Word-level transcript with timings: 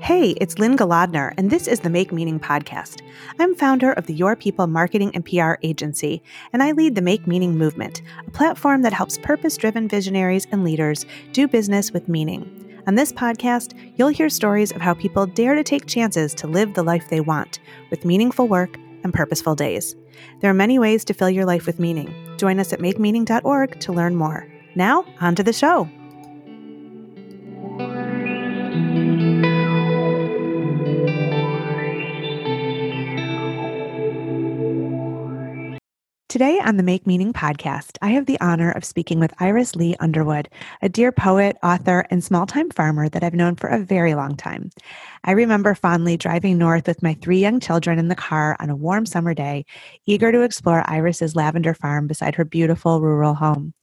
Hey, 0.00 0.30
it's 0.40 0.58
Lynne 0.58 0.76
Golodner, 0.76 1.34
and 1.36 1.50
this 1.50 1.66
is 1.66 1.80
the 1.80 1.90
Make 1.90 2.12
Meaning 2.12 2.40
podcast. 2.40 3.02
I'm 3.38 3.54
founder 3.54 3.92
of 3.92 4.06
the 4.06 4.14
Your 4.14 4.36
People 4.36 4.66
Marketing 4.66 5.10
and 5.12 5.24
PR 5.24 5.54
agency, 5.62 6.22
and 6.52 6.62
I 6.62 6.72
lead 6.72 6.94
the 6.94 7.02
Make 7.02 7.26
Meaning 7.26 7.58
movement, 7.58 8.00
a 8.26 8.30
platform 8.30 8.82
that 8.82 8.92
helps 8.92 9.18
purpose 9.18 9.56
driven 9.56 9.88
visionaries 9.88 10.46
and 10.50 10.64
leaders 10.64 11.04
do 11.32 11.48
business 11.48 11.92
with 11.92 12.08
meaning. 12.08 12.82
On 12.86 12.94
this 12.94 13.12
podcast, 13.12 13.74
you'll 13.96 14.08
hear 14.08 14.30
stories 14.30 14.72
of 14.72 14.80
how 14.80 14.94
people 14.94 15.26
dare 15.26 15.54
to 15.54 15.62
take 15.62 15.84
chances 15.84 16.32
to 16.36 16.46
live 16.46 16.72
the 16.72 16.82
life 16.82 17.10
they 17.10 17.20
want 17.20 17.58
with 17.90 18.06
meaningful 18.06 18.48
work 18.48 18.78
and 19.04 19.12
purposeful 19.12 19.54
days. 19.54 19.94
There 20.40 20.50
are 20.50 20.54
many 20.54 20.78
ways 20.78 21.04
to 21.04 21.12
fill 21.12 21.28
your 21.28 21.44
life 21.44 21.66
with 21.66 21.78
meaning. 21.78 22.14
Join 22.38 22.60
us 22.60 22.72
at 22.72 22.80
makemeaning.org 22.80 23.80
to 23.80 23.92
learn 23.92 24.14
more. 24.16 24.46
Now, 24.74 25.04
on 25.20 25.34
to 25.34 25.42
the 25.42 25.52
show. 25.52 25.90
Today 36.38 36.60
on 36.64 36.76
the 36.76 36.84
Make 36.84 37.04
Meaning 37.04 37.32
podcast, 37.32 37.98
I 38.00 38.10
have 38.10 38.26
the 38.26 38.40
honor 38.40 38.70
of 38.70 38.84
speaking 38.84 39.18
with 39.18 39.34
Iris 39.40 39.74
Lee 39.74 39.96
Underwood, 39.98 40.48
a 40.80 40.88
dear 40.88 41.10
poet, 41.10 41.56
author, 41.64 42.06
and 42.12 42.22
small 42.22 42.46
time 42.46 42.70
farmer 42.70 43.08
that 43.08 43.24
I've 43.24 43.34
known 43.34 43.56
for 43.56 43.66
a 43.66 43.80
very 43.80 44.14
long 44.14 44.36
time. 44.36 44.70
I 45.24 45.32
remember 45.32 45.74
fondly 45.74 46.16
driving 46.16 46.56
north 46.56 46.86
with 46.86 47.02
my 47.02 47.14
three 47.14 47.40
young 47.40 47.58
children 47.58 47.98
in 47.98 48.06
the 48.06 48.14
car 48.14 48.56
on 48.60 48.70
a 48.70 48.76
warm 48.76 49.04
summer 49.04 49.34
day, 49.34 49.66
eager 50.06 50.30
to 50.30 50.42
explore 50.42 50.88
Iris's 50.88 51.34
lavender 51.34 51.74
farm 51.74 52.06
beside 52.06 52.36
her 52.36 52.44
beautiful 52.44 53.00
rural 53.00 53.34
home. 53.34 53.74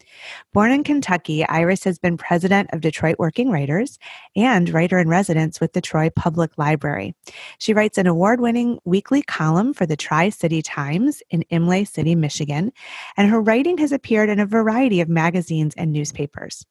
Born 0.54 0.72
in 0.72 0.84
Kentucky, 0.84 1.46
Iris 1.46 1.84
has 1.84 2.00
been 2.00 2.18
president 2.18 2.70
of 2.74 2.82
Detroit 2.82 3.16
Working 3.20 3.50
Writers 3.50 4.00
and 4.36 4.70
writer 4.70 5.00
in 5.00 5.10
residence 5.10 5.60
with 5.60 5.74
the 5.74 5.82
Troy 5.82 6.10
Public 6.10 6.58
Library. 6.58 7.16
She 7.60 7.74
writes 7.74 7.98
an 7.98 8.08
award 8.08 8.40
winning 8.40 8.80
weekly 8.86 9.22
column 9.22 9.74
for 9.74 9.85
the 9.85 9.98
Tri 9.98 10.30
City 10.30 10.62
Times 10.62 11.22
in 11.30 11.44
Imlay 11.44 11.85
City, 11.85 12.16
Michigan, 12.16 12.72
and 13.18 13.30
her 13.30 13.41
writing 13.41 13.77
has 13.77 13.91
appeared 13.91 14.30
in 14.30 14.40
a 14.40 14.46
variety 14.46 15.02
of 15.02 15.10
magazines 15.10 15.74
and 15.77 15.91
newspapers. 15.91 16.66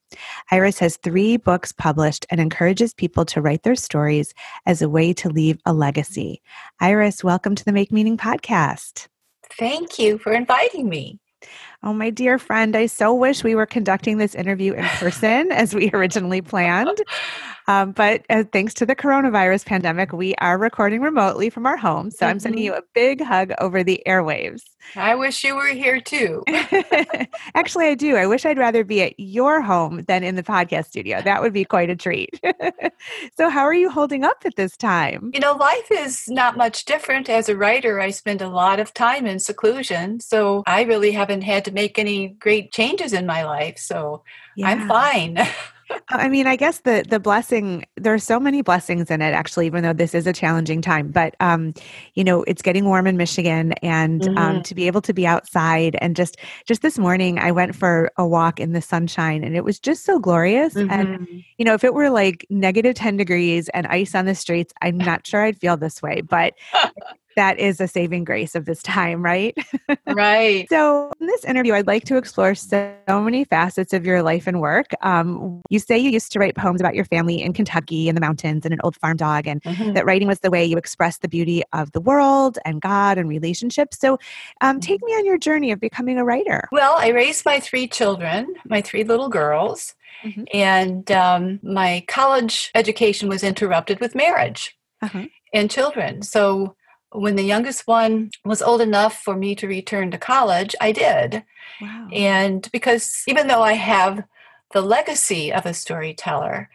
Iris 0.50 0.78
has 0.78 0.96
three 0.96 1.36
books 1.36 1.72
published 1.72 2.26
and 2.30 2.40
encourages 2.40 2.94
people 2.94 3.24
to 3.26 3.42
write 3.42 3.62
their 3.62 3.74
stories 3.74 4.32
as 4.66 4.82
a 4.82 4.88
way 4.88 5.12
to 5.14 5.28
leave 5.28 5.58
a 5.66 5.72
legacy. 5.72 6.42
Iris, 6.80 7.24
welcome 7.24 7.54
to 7.54 7.64
the 7.64 7.72
Make 7.72 7.92
Meaning 7.92 8.16
podcast. 8.16 9.08
Thank 9.58 9.98
you 9.98 10.18
for 10.18 10.32
inviting 10.32 10.88
me. 10.88 11.20
Oh, 11.82 11.92
my 11.92 12.10
dear 12.10 12.38
friend, 12.38 12.74
I 12.74 12.86
so 12.86 13.12
wish 13.14 13.44
we 13.44 13.54
were 13.54 13.66
conducting 13.66 14.18
this 14.18 14.34
interview 14.34 14.72
in 14.72 14.84
person 14.84 15.52
as 15.52 15.74
we 15.74 15.90
originally 15.92 16.40
planned. 16.40 16.98
Um, 17.66 17.92
but 17.92 18.26
uh, 18.28 18.44
thanks 18.52 18.74
to 18.74 18.84
the 18.84 18.94
coronavirus 18.94 19.64
pandemic, 19.64 20.12
we 20.12 20.34
are 20.34 20.58
recording 20.58 21.00
remotely 21.00 21.48
from 21.48 21.64
our 21.64 21.78
home. 21.78 22.10
So 22.10 22.18
mm-hmm. 22.18 22.30
I'm 22.30 22.38
sending 22.38 22.60
mm-hmm. 22.60 22.74
you 22.74 22.78
a 22.78 22.82
big 22.92 23.22
hug 23.22 23.52
over 23.58 23.82
the 23.82 24.02
airwaves. 24.06 24.60
I 24.96 25.14
wish 25.14 25.44
you 25.44 25.54
were 25.56 25.68
here 25.68 26.00
too. 26.00 26.44
Actually, 27.54 27.86
I 27.86 27.94
do. 27.94 28.16
I 28.16 28.26
wish 28.26 28.44
I'd 28.44 28.58
rather 28.58 28.84
be 28.84 29.02
at 29.02 29.18
your 29.18 29.60
home 29.60 30.04
than 30.06 30.22
in 30.22 30.34
the 30.34 30.42
podcast 30.42 30.86
studio. 30.86 31.20
That 31.22 31.42
would 31.42 31.52
be 31.52 31.64
quite 31.64 31.90
a 31.90 31.96
treat. 31.96 32.40
so, 33.36 33.48
how 33.48 33.62
are 33.62 33.74
you 33.74 33.90
holding 33.90 34.24
up 34.24 34.42
at 34.44 34.56
this 34.56 34.76
time? 34.76 35.30
You 35.34 35.40
know, 35.40 35.52
life 35.52 35.90
is 35.90 36.24
not 36.28 36.56
much 36.56 36.84
different. 36.84 37.28
As 37.28 37.48
a 37.48 37.56
writer, 37.56 38.00
I 38.00 38.10
spend 38.10 38.42
a 38.42 38.48
lot 38.48 38.80
of 38.80 38.94
time 38.94 39.26
in 39.26 39.38
seclusion. 39.38 40.20
So, 40.20 40.62
I 40.66 40.82
really 40.82 41.12
haven't 41.12 41.42
had 41.42 41.64
to 41.66 41.72
make 41.72 41.98
any 41.98 42.28
great 42.28 42.72
changes 42.72 43.12
in 43.12 43.26
my 43.26 43.44
life. 43.44 43.78
So, 43.78 44.22
yeah. 44.56 44.68
I'm 44.68 44.88
fine. 44.88 45.38
I 46.08 46.28
mean, 46.28 46.46
I 46.46 46.56
guess 46.56 46.80
the 46.80 47.04
the 47.08 47.20
blessing 47.20 47.84
there 47.96 48.14
are 48.14 48.18
so 48.18 48.38
many 48.38 48.62
blessings 48.62 49.10
in 49.10 49.22
it 49.22 49.32
actually, 49.32 49.66
even 49.66 49.82
though 49.82 49.92
this 49.92 50.14
is 50.14 50.26
a 50.26 50.32
challenging 50.32 50.82
time. 50.82 51.10
But 51.10 51.34
um, 51.40 51.74
you 52.14 52.24
know, 52.24 52.42
it's 52.44 52.62
getting 52.62 52.84
warm 52.84 53.06
in 53.06 53.16
Michigan, 53.16 53.72
and 53.82 54.22
um, 54.22 54.28
mm-hmm. 54.28 54.38
um, 54.38 54.62
to 54.62 54.74
be 54.74 54.86
able 54.86 55.00
to 55.02 55.12
be 55.12 55.26
outside 55.26 55.96
and 56.00 56.16
just 56.16 56.36
just 56.66 56.82
this 56.82 56.98
morning, 56.98 57.38
I 57.38 57.52
went 57.52 57.74
for 57.74 58.10
a 58.16 58.26
walk 58.26 58.60
in 58.60 58.72
the 58.72 58.82
sunshine, 58.82 59.44
and 59.44 59.56
it 59.56 59.64
was 59.64 59.78
just 59.78 60.04
so 60.04 60.18
glorious. 60.18 60.74
Mm-hmm. 60.74 60.90
And 60.90 61.44
you 61.58 61.64
know, 61.64 61.74
if 61.74 61.84
it 61.84 61.94
were 61.94 62.10
like 62.10 62.46
negative 62.50 62.94
ten 62.94 63.16
degrees 63.16 63.68
and 63.70 63.86
ice 63.86 64.14
on 64.14 64.26
the 64.26 64.34
streets, 64.34 64.72
I'm 64.82 64.98
not 64.98 65.26
sure 65.26 65.42
I'd 65.42 65.58
feel 65.58 65.76
this 65.76 66.02
way. 66.02 66.20
But 66.20 66.54
that 67.36 67.58
is 67.58 67.80
a 67.80 67.88
saving 67.88 68.24
grace 68.24 68.54
of 68.54 68.64
this 68.64 68.82
time, 68.82 69.22
right? 69.22 69.56
Right. 70.06 70.68
so, 70.68 71.10
in 71.20 71.26
this 71.26 71.44
interview, 71.44 71.74
I'd 71.74 71.86
like 71.86 72.04
to 72.04 72.16
explore 72.16 72.54
so 72.54 72.94
many 73.08 73.44
facets 73.44 73.92
of 73.92 74.06
your 74.06 74.22
life 74.22 74.46
and 74.46 74.60
work. 74.60 74.92
Um, 75.00 75.60
you 75.70 75.78
say 75.78 75.98
you 75.98 76.10
used 76.10 76.30
to 76.32 76.38
write 76.38 76.54
poems 76.56 76.80
about 76.80 76.94
your 76.94 77.04
family 77.04 77.42
in 77.42 77.52
Kentucky 77.52 78.08
in 78.08 78.14
the 78.14 78.20
mountains 78.20 78.64
and 78.64 78.72
an 78.72 78.80
old 78.84 78.96
farm 78.96 79.16
dog, 79.16 79.46
and 79.46 79.62
mm-hmm. 79.62 79.92
that 79.94 80.04
writing 80.04 80.28
was 80.28 80.40
the 80.40 80.50
way 80.50 80.64
you 80.64 80.76
expressed 80.76 81.22
the 81.22 81.28
beauty 81.28 81.62
of 81.72 81.92
the 81.92 82.00
world 82.00 82.58
and 82.64 82.80
God 82.80 83.18
and 83.18 83.28
relationships. 83.28 83.98
So, 83.98 84.18
um, 84.60 84.80
take 84.80 85.00
mm-hmm. 85.00 85.06
me 85.06 85.12
on 85.12 85.26
your 85.26 85.38
journey 85.38 85.72
of 85.72 85.80
becoming 85.80 86.18
a 86.18 86.24
writer. 86.24 86.68
Well, 86.70 86.94
I 86.96 87.08
raised 87.08 87.44
my 87.44 87.60
three 87.60 87.88
children, 87.88 88.54
my 88.64 88.80
three 88.80 89.04
little 89.04 89.28
girls, 89.28 89.94
mm-hmm. 90.22 90.44
and 90.52 91.10
um, 91.10 91.60
my 91.62 92.04
college 92.08 92.70
education 92.74 93.28
was 93.28 93.42
interrupted 93.42 94.00
with 94.00 94.14
marriage. 94.14 94.76
Uh-huh. 95.02 95.26
And 95.52 95.70
children. 95.70 96.22
So 96.22 96.74
when 97.14 97.36
the 97.36 97.42
youngest 97.42 97.86
one 97.86 98.30
was 98.44 98.60
old 98.60 98.80
enough 98.80 99.22
for 99.22 99.36
me 99.36 99.54
to 99.54 99.68
return 99.68 100.10
to 100.10 100.18
college, 100.18 100.74
I 100.80 100.92
did. 100.92 101.44
Wow. 101.80 102.08
And 102.12 102.68
because 102.72 103.22
even 103.28 103.46
though 103.46 103.62
I 103.62 103.74
have 103.74 104.24
the 104.72 104.80
legacy 104.80 105.52
of 105.52 105.64
a 105.64 105.74
storyteller, 105.74 106.68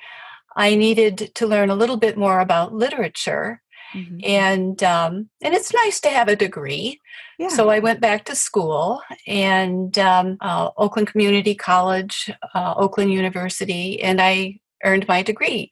I 0.56 0.76
needed 0.76 1.32
to 1.36 1.48
learn 1.48 1.70
a 1.70 1.76
little 1.76 1.98
bit 1.98 2.18
more 2.18 2.40
about 2.40 2.74
literature. 2.74 3.62
Mm-hmm. 3.94 4.20
And 4.24 4.84
um, 4.84 5.30
and 5.42 5.54
it's 5.54 5.74
nice 5.74 6.00
to 6.02 6.10
have 6.10 6.28
a 6.28 6.36
degree. 6.36 7.00
Yeah. 7.38 7.50
So 7.50 7.70
I 7.70 7.80
went 7.80 8.02
back 8.02 8.26
to 8.26 8.36
school 8.36 9.02
and 9.26 9.98
um, 9.98 10.38
uh, 10.42 10.70
Oakland 10.78 11.08
Community 11.08 11.56
College, 11.56 12.32
uh, 12.54 12.76
Oakland 12.78 13.12
University, 13.12 14.02
and 14.02 14.22
I 14.22 14.60
earned 14.84 15.08
my 15.08 15.24
degree. 15.24 15.72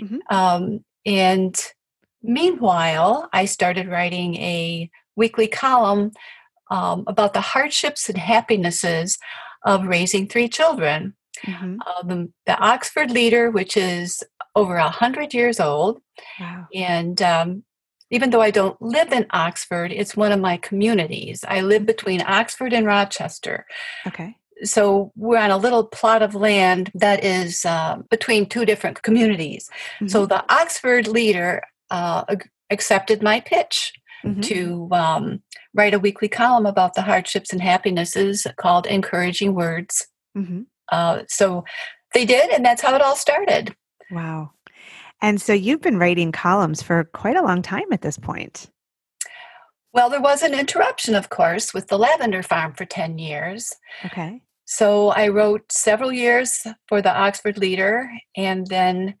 Mm-hmm. 0.00 0.34
Um, 0.34 0.84
and 1.04 1.72
Meanwhile, 2.22 3.28
I 3.32 3.44
started 3.46 3.88
writing 3.88 4.36
a 4.36 4.90
weekly 5.16 5.46
column 5.46 6.12
um, 6.70 7.04
about 7.06 7.34
the 7.34 7.40
hardships 7.40 8.08
and 8.08 8.18
happinesses 8.18 9.18
of 9.64 9.86
raising 9.86 10.26
three 10.26 10.48
children. 10.48 11.14
Mm-hmm. 11.44 11.76
Uh, 11.86 12.26
the, 12.46 12.58
Oxford 12.58 13.10
Leader, 13.10 13.50
which 13.50 13.76
is 13.76 14.22
over 14.54 14.76
a 14.76 14.88
hundred 14.88 15.32
years 15.32 15.60
old, 15.60 16.00
wow. 16.38 16.66
and 16.74 17.22
um, 17.22 17.62
even 18.10 18.30
though 18.30 18.40
I 18.40 18.50
don't 18.50 18.80
live 18.82 19.12
in 19.12 19.26
Oxford, 19.30 19.92
it's 19.92 20.16
one 20.16 20.32
of 20.32 20.40
my 20.40 20.56
communities. 20.56 21.44
I 21.46 21.60
live 21.60 21.86
between 21.86 22.22
Oxford 22.22 22.72
and 22.72 22.84
Rochester. 22.84 23.66
Okay. 24.06 24.36
So 24.62 25.12
we're 25.16 25.38
on 25.38 25.50
a 25.50 25.56
little 25.56 25.84
plot 25.84 26.20
of 26.20 26.34
land 26.34 26.90
that 26.94 27.24
is 27.24 27.64
uh, 27.64 27.98
between 28.10 28.46
two 28.46 28.66
different 28.66 29.02
communities. 29.02 29.70
Mm-hmm. 29.96 30.08
So 30.08 30.26
the 30.26 30.44
Oxford 30.52 31.06
Leader 31.06 31.62
uh, 31.90 32.24
accepted 32.70 33.22
my 33.22 33.40
pitch 33.40 33.92
mm-hmm. 34.24 34.40
to 34.42 34.88
um, 34.92 35.42
write 35.74 35.94
a 35.94 35.98
weekly 35.98 36.28
column 36.28 36.66
about 36.66 36.94
the 36.94 37.02
hardships 37.02 37.52
and 37.52 37.62
happinesses 37.62 38.46
called 38.56 38.86
Encouraging 38.86 39.54
Words. 39.54 40.06
Mm-hmm. 40.36 40.62
Uh, 40.90 41.22
so 41.28 41.64
they 42.14 42.24
did, 42.24 42.50
and 42.50 42.64
that's 42.64 42.82
how 42.82 42.94
it 42.94 43.02
all 43.02 43.16
started. 43.16 43.74
Wow. 44.10 44.50
And 45.22 45.40
so 45.40 45.52
you've 45.52 45.82
been 45.82 45.98
writing 45.98 46.32
columns 46.32 46.82
for 46.82 47.04
quite 47.04 47.36
a 47.36 47.42
long 47.42 47.62
time 47.62 47.92
at 47.92 48.02
this 48.02 48.18
point. 48.18 48.70
Well, 49.92 50.08
there 50.08 50.20
was 50.20 50.42
an 50.42 50.54
interruption, 50.54 51.14
of 51.14 51.30
course, 51.30 51.74
with 51.74 51.88
the 51.88 51.98
lavender 51.98 52.42
farm 52.42 52.74
for 52.74 52.84
10 52.84 53.18
years. 53.18 53.74
Okay. 54.04 54.40
So 54.64 55.08
I 55.08 55.28
wrote 55.28 55.72
several 55.72 56.12
years 56.12 56.64
for 56.88 57.02
the 57.02 57.12
Oxford 57.12 57.58
Leader 57.58 58.08
and 58.36 58.66
then 58.68 59.16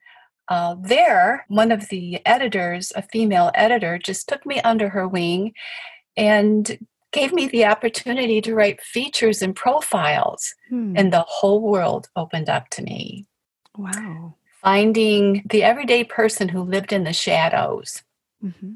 uh, 0.50 0.74
there, 0.80 1.46
one 1.48 1.70
of 1.70 1.88
the 1.88 2.20
editors, 2.26 2.92
a 2.96 3.02
female 3.02 3.52
editor, 3.54 3.98
just 3.98 4.28
took 4.28 4.44
me 4.44 4.60
under 4.62 4.88
her 4.88 5.06
wing 5.06 5.54
and 6.16 6.78
gave 7.12 7.32
me 7.32 7.46
the 7.46 7.64
opportunity 7.64 8.40
to 8.40 8.54
write 8.54 8.80
features 8.80 9.42
and 9.42 9.54
profiles, 9.54 10.54
hmm. 10.68 10.94
and 10.96 11.12
the 11.12 11.24
whole 11.26 11.60
world 11.60 12.08
opened 12.16 12.48
up 12.48 12.68
to 12.70 12.82
me. 12.82 13.26
Wow. 13.76 14.34
Finding 14.60 15.42
the 15.48 15.62
everyday 15.62 16.04
person 16.04 16.48
who 16.48 16.62
lived 16.62 16.92
in 16.92 17.04
the 17.04 17.12
shadows. 17.12 18.02
Mm-hmm. 18.44 18.72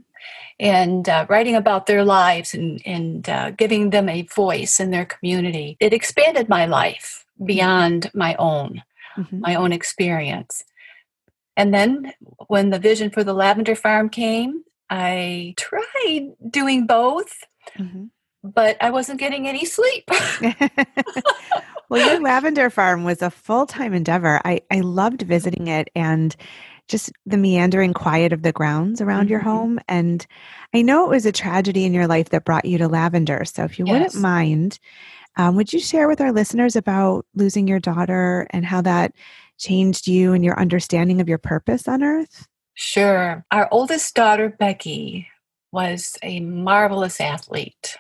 And 0.60 1.08
uh, 1.08 1.26
writing 1.28 1.56
about 1.56 1.86
their 1.86 2.04
lives 2.04 2.54
and, 2.54 2.80
and 2.86 3.28
uh, 3.28 3.50
giving 3.50 3.90
them 3.90 4.08
a 4.08 4.22
voice 4.22 4.78
in 4.78 4.90
their 4.90 5.04
community. 5.04 5.76
It 5.80 5.92
expanded 5.92 6.48
my 6.48 6.66
life 6.66 7.26
beyond 7.44 8.10
my 8.14 8.36
own, 8.36 8.82
mm-hmm. 9.16 9.40
my 9.40 9.56
own 9.56 9.72
experience. 9.72 10.64
And 11.56 11.72
then 11.72 12.12
when 12.48 12.70
the 12.70 12.78
vision 12.78 13.10
for 13.10 13.24
the 13.24 13.34
lavender 13.34 13.74
farm 13.74 14.08
came, 14.08 14.64
I 14.90 15.54
tried 15.56 16.34
doing 16.50 16.86
both, 16.86 17.32
mm-hmm. 17.78 18.06
but 18.42 18.76
I 18.80 18.90
wasn't 18.90 19.20
getting 19.20 19.48
any 19.48 19.64
sleep. 19.64 20.08
well, 21.88 22.06
your 22.06 22.20
lavender 22.20 22.70
farm 22.70 23.04
was 23.04 23.22
a 23.22 23.30
full 23.30 23.66
time 23.66 23.94
endeavor. 23.94 24.40
I, 24.44 24.62
I 24.70 24.80
loved 24.80 25.22
visiting 25.22 25.68
it 25.68 25.88
and 25.94 26.34
just 26.88 27.12
the 27.24 27.38
meandering 27.38 27.94
quiet 27.94 28.32
of 28.32 28.42
the 28.42 28.52
grounds 28.52 29.00
around 29.00 29.24
mm-hmm. 29.24 29.30
your 29.30 29.40
home. 29.40 29.78
And 29.88 30.26
I 30.74 30.82
know 30.82 31.04
it 31.06 31.10
was 31.10 31.26
a 31.26 31.32
tragedy 31.32 31.84
in 31.84 31.94
your 31.94 32.06
life 32.06 32.28
that 32.30 32.44
brought 32.44 32.66
you 32.66 32.78
to 32.78 32.88
lavender. 32.88 33.44
So 33.46 33.64
if 33.64 33.78
you 33.78 33.86
yes. 33.86 33.92
wouldn't 33.92 34.22
mind, 34.22 34.78
um, 35.36 35.56
would 35.56 35.72
you 35.72 35.80
share 35.80 36.08
with 36.08 36.20
our 36.20 36.32
listeners 36.32 36.76
about 36.76 37.26
losing 37.34 37.66
your 37.66 37.80
daughter 37.80 38.46
and 38.50 38.64
how 38.64 38.82
that 38.82 39.14
changed 39.58 40.06
you 40.06 40.32
and 40.32 40.44
your 40.44 40.58
understanding 40.58 41.20
of 41.20 41.28
your 41.28 41.38
purpose 41.38 41.88
on 41.88 42.02
earth? 42.02 42.46
Sure. 42.74 43.44
Our 43.50 43.68
oldest 43.70 44.14
daughter, 44.14 44.48
Becky, 44.48 45.28
was 45.72 46.16
a 46.22 46.40
marvelous 46.40 47.20
athlete, 47.20 47.96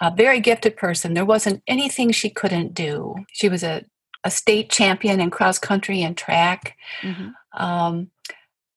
a 0.00 0.10
very 0.14 0.40
gifted 0.40 0.76
person. 0.76 1.14
There 1.14 1.24
wasn't 1.24 1.62
anything 1.66 2.10
she 2.10 2.30
couldn't 2.30 2.74
do. 2.74 3.16
She 3.32 3.48
was 3.48 3.62
a, 3.62 3.84
a 4.24 4.30
state 4.30 4.70
champion 4.70 5.20
in 5.20 5.30
cross 5.30 5.58
country 5.58 6.02
and 6.02 6.16
track. 6.16 6.76
Mm-hmm. 7.00 7.62
Um, 7.62 8.10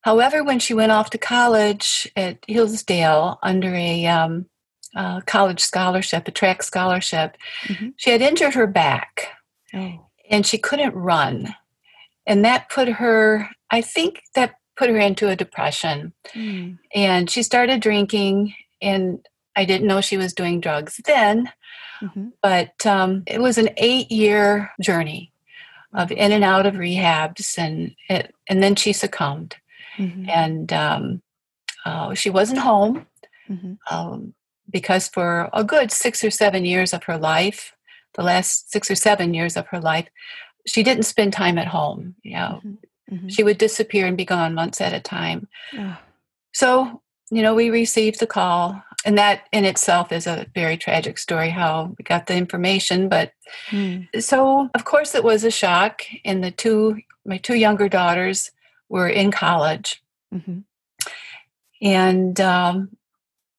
however, 0.01 0.43
when 0.43 0.59
she 0.59 0.73
went 0.73 0.91
off 0.91 1.09
to 1.11 1.17
college 1.17 2.11
at 2.15 2.39
Hillsdale 2.47 3.39
under 3.43 3.73
a 3.73 4.05
um, 4.05 4.47
uh, 4.95 5.21
college 5.21 5.61
scholarship, 5.61 6.27
a 6.27 6.31
track 6.31 6.63
scholarship, 6.63 7.37
mm-hmm. 7.63 7.89
she 7.97 8.09
had 8.09 8.21
injured 8.21 8.53
her 8.53 8.67
back 8.67 9.27
oh. 9.73 10.07
and 10.29 10.45
she 10.45 10.57
couldn't 10.57 10.93
run. 10.93 11.53
And 12.27 12.43
that 12.45 12.69
put 12.69 12.87
her, 12.87 13.49
I 13.71 13.81
think 13.81 14.21
that 14.33 14.55
put 14.75 14.89
her 14.89 14.97
into 14.97 15.29
a 15.29 15.35
depression. 15.35 16.13
Mm. 16.33 16.79
And 16.93 17.29
she 17.29 17.43
started 17.43 17.81
drinking, 17.81 18.53
and 18.81 19.25
I 19.55 19.65
didn't 19.65 19.87
know 19.87 20.01
she 20.01 20.17
was 20.17 20.33
doing 20.33 20.59
drugs 20.59 20.99
then. 21.05 21.51
Mm-hmm. 22.01 22.29
But 22.41 22.85
um, 22.85 23.23
it 23.25 23.41
was 23.41 23.57
an 23.57 23.69
eight 23.77 24.11
year 24.11 24.71
journey 24.81 25.31
of 25.93 26.11
in 26.11 26.31
and 26.31 26.43
out 26.43 26.65
of 26.65 26.75
rehabs, 26.75 27.57
and 27.57 27.95
it, 28.09 28.33
and 28.49 28.61
then 28.61 28.75
she 28.75 28.91
succumbed. 28.91 29.55
Mm-hmm. 29.97 30.29
And 30.29 30.73
um, 30.73 31.21
uh, 31.85 32.13
she 32.13 32.29
wasn't 32.29 32.59
home 32.59 33.05
mm-hmm. 33.49 33.73
um, 33.89 34.33
because 34.69 35.07
for 35.07 35.49
a 35.53 35.63
good 35.63 35.91
six 35.91 36.23
or 36.23 36.31
seven 36.31 36.65
years 36.65 36.91
of 36.91 37.05
her 37.05 37.17
life, 37.17 37.73
the 38.15 38.23
last 38.23 38.71
six 38.71 38.91
or 38.91 38.95
seven 38.95 39.33
years 39.33 39.55
of 39.55 39.67
her 39.67 39.79
life, 39.79 40.07
she 40.65 40.83
didn't 40.83 41.03
spend 41.03 41.33
time 41.33 41.57
at 41.57 41.67
home. 41.67 42.15
You 42.23 42.33
know, 42.33 42.61
mm-hmm. 42.65 42.73
Mm-hmm. 43.11 43.27
She 43.27 43.43
would 43.43 43.57
disappear 43.57 44.07
and 44.07 44.17
be 44.17 44.25
gone 44.25 44.53
months 44.53 44.81
at 44.81 44.93
a 44.93 44.99
time. 44.99 45.47
Oh. 45.77 45.97
So, 46.53 47.01
you 47.29 47.41
know, 47.41 47.53
we 47.53 47.69
received 47.69 48.19
the 48.19 48.27
call, 48.27 48.81
and 49.05 49.17
that 49.17 49.47
in 49.51 49.65
itself 49.65 50.11
is 50.11 50.25
a 50.25 50.47
very 50.55 50.77
tragic 50.77 51.17
story 51.17 51.49
how 51.49 51.93
we 51.97 52.03
got 52.03 52.25
the 52.25 52.35
information. 52.35 53.09
But 53.09 53.33
mm. 53.69 54.07
so, 54.21 54.69
of 54.73 54.85
course, 54.85 55.13
it 55.13 55.23
was 55.23 55.43
a 55.43 55.51
shock. 55.51 56.01
And 56.23 56.43
the 56.43 56.51
two, 56.51 57.01
my 57.25 57.37
two 57.37 57.55
younger 57.55 57.89
daughters 57.89 58.51
were 58.89 59.07
in 59.07 59.31
college. 59.31 60.01
Mm-hmm. 60.33 60.59
And 61.81 62.41
um, 62.41 62.97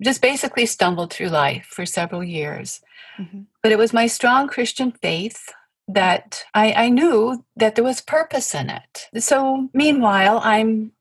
just 0.02 0.20
basically 0.20 0.66
stumbled 0.66 1.12
through 1.12 1.28
life 1.28 1.66
for 1.70 1.86
several 1.86 2.24
years. 2.24 2.80
Mm-hmm. 3.18 3.42
But 3.62 3.72
it 3.72 3.78
was 3.78 3.92
my 3.92 4.08
strong 4.08 4.48
Christian 4.48 4.90
faith 4.90 5.52
that 5.88 6.44
I, 6.54 6.72
I 6.72 6.88
knew 6.88 7.44
that 7.56 7.74
there 7.74 7.84
was 7.84 8.00
purpose 8.00 8.54
in 8.54 8.70
it. 8.70 9.08
So 9.22 9.68
meanwhile, 9.72 10.40
I'm 10.42 10.92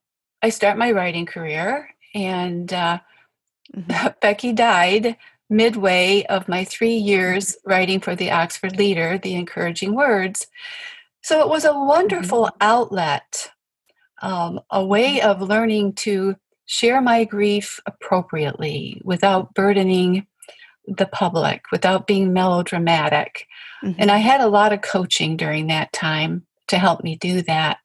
I 0.41 0.49
start 0.49 0.77
my 0.77 0.91
writing 0.91 1.25
career, 1.25 1.89
and 2.13 2.71
uh, 2.71 2.99
mm-hmm. 3.75 4.07
Becky 4.21 4.53
died 4.53 5.17
midway 5.49 6.23
of 6.29 6.47
my 6.47 6.63
three 6.63 6.95
years 6.95 7.55
writing 7.65 7.99
for 7.99 8.15
the 8.15 8.31
Oxford 8.31 8.77
Leader, 8.77 9.17
the 9.17 9.35
encouraging 9.35 9.95
words. 9.95 10.47
So 11.21 11.39
it 11.41 11.49
was 11.49 11.65
a 11.65 11.73
wonderful 11.73 12.43
mm-hmm. 12.43 12.57
outlet, 12.61 13.49
um, 14.21 14.59
a 14.69 14.85
way 14.85 15.21
of 15.21 15.41
learning 15.41 15.93
to 15.93 16.35
share 16.67 17.01
my 17.01 17.23
grief 17.23 17.79
appropriately 17.85 19.01
without 19.03 19.53
burdening 19.53 20.27
the 20.87 21.05
public, 21.05 21.63
without 21.71 22.07
being 22.07 22.33
melodramatic. 22.33 23.47
Mm-hmm. 23.83 23.99
And 23.99 24.11
I 24.11 24.17
had 24.17 24.41
a 24.41 24.47
lot 24.47 24.73
of 24.73 24.81
coaching 24.81 25.37
during 25.37 25.67
that 25.67 25.93
time 25.93 26.45
to 26.67 26.77
help 26.77 27.03
me 27.03 27.15
do 27.15 27.41
that. 27.43 27.77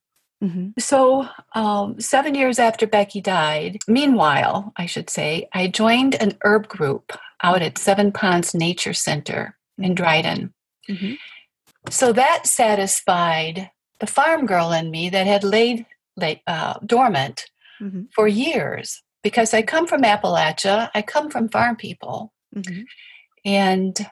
Mm-hmm. 0.43 0.71
So, 0.79 1.29
um, 1.55 2.01
seven 2.01 2.35
years 2.35 2.59
after 2.59 2.87
Becky 2.87 3.21
died, 3.21 3.79
meanwhile, 3.87 4.73
I 4.77 4.87
should 4.87 5.11
say, 5.11 5.49
I 5.53 5.67
joined 5.67 6.15
an 6.15 6.39
herb 6.43 6.67
group 6.69 7.13
out 7.43 7.63
at 7.63 7.79
Seven 7.79 8.11
Ponds 8.11 8.55
Nature 8.55 8.95
Center 8.95 9.57
in 9.77 9.85
mm-hmm. 9.85 9.95
Dryden. 9.95 10.55
Mm-hmm. 10.89 11.15
So 11.89 12.13
that 12.13 12.47
satisfied 12.47 13.71
the 14.01 14.07
farm 14.07 14.47
girl 14.47 14.73
in 14.73 14.91
me 14.91 15.11
that 15.11 15.27
had 15.27 15.45
laid, 15.45 15.87
laid 16.17 16.41
uh, 16.47 16.79
dormant 16.85 17.47
mm-hmm. 17.81 18.05
for 18.15 18.29
years 18.29 19.03
because 19.23 19.55
I 19.55 19.63
come 19.63 19.87
from 19.87 20.03
Appalachia, 20.03 20.91
I 20.95 21.03
come 21.03 21.31
from 21.31 21.49
farm 21.49 21.77
people. 21.77 22.33
Mm-hmm. 22.55 22.83
And 23.45 24.07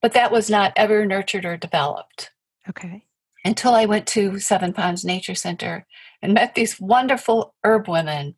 but 0.00 0.12
that 0.14 0.32
was 0.32 0.50
not 0.50 0.72
ever 0.76 1.06
nurtured 1.06 1.44
or 1.44 1.56
developed. 1.56 2.32
Okay. 2.68 3.04
Until 3.44 3.74
I 3.74 3.86
went 3.86 4.06
to 4.08 4.38
Seven 4.38 4.72
Ponds 4.72 5.04
Nature 5.04 5.34
Center 5.34 5.86
and 6.20 6.34
met 6.34 6.54
these 6.54 6.80
wonderful 6.80 7.54
herb 7.64 7.88
women 7.88 8.34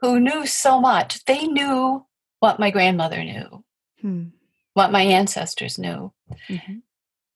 who 0.00 0.20
knew 0.20 0.46
so 0.46 0.80
much. 0.80 1.24
They 1.24 1.46
knew 1.46 2.04
what 2.40 2.60
my 2.60 2.70
grandmother 2.70 3.24
knew, 3.24 3.64
hmm. 4.00 4.24
what 4.74 4.92
my 4.92 5.02
ancestors 5.02 5.78
knew. 5.78 6.12
Mm-hmm. 6.48 6.74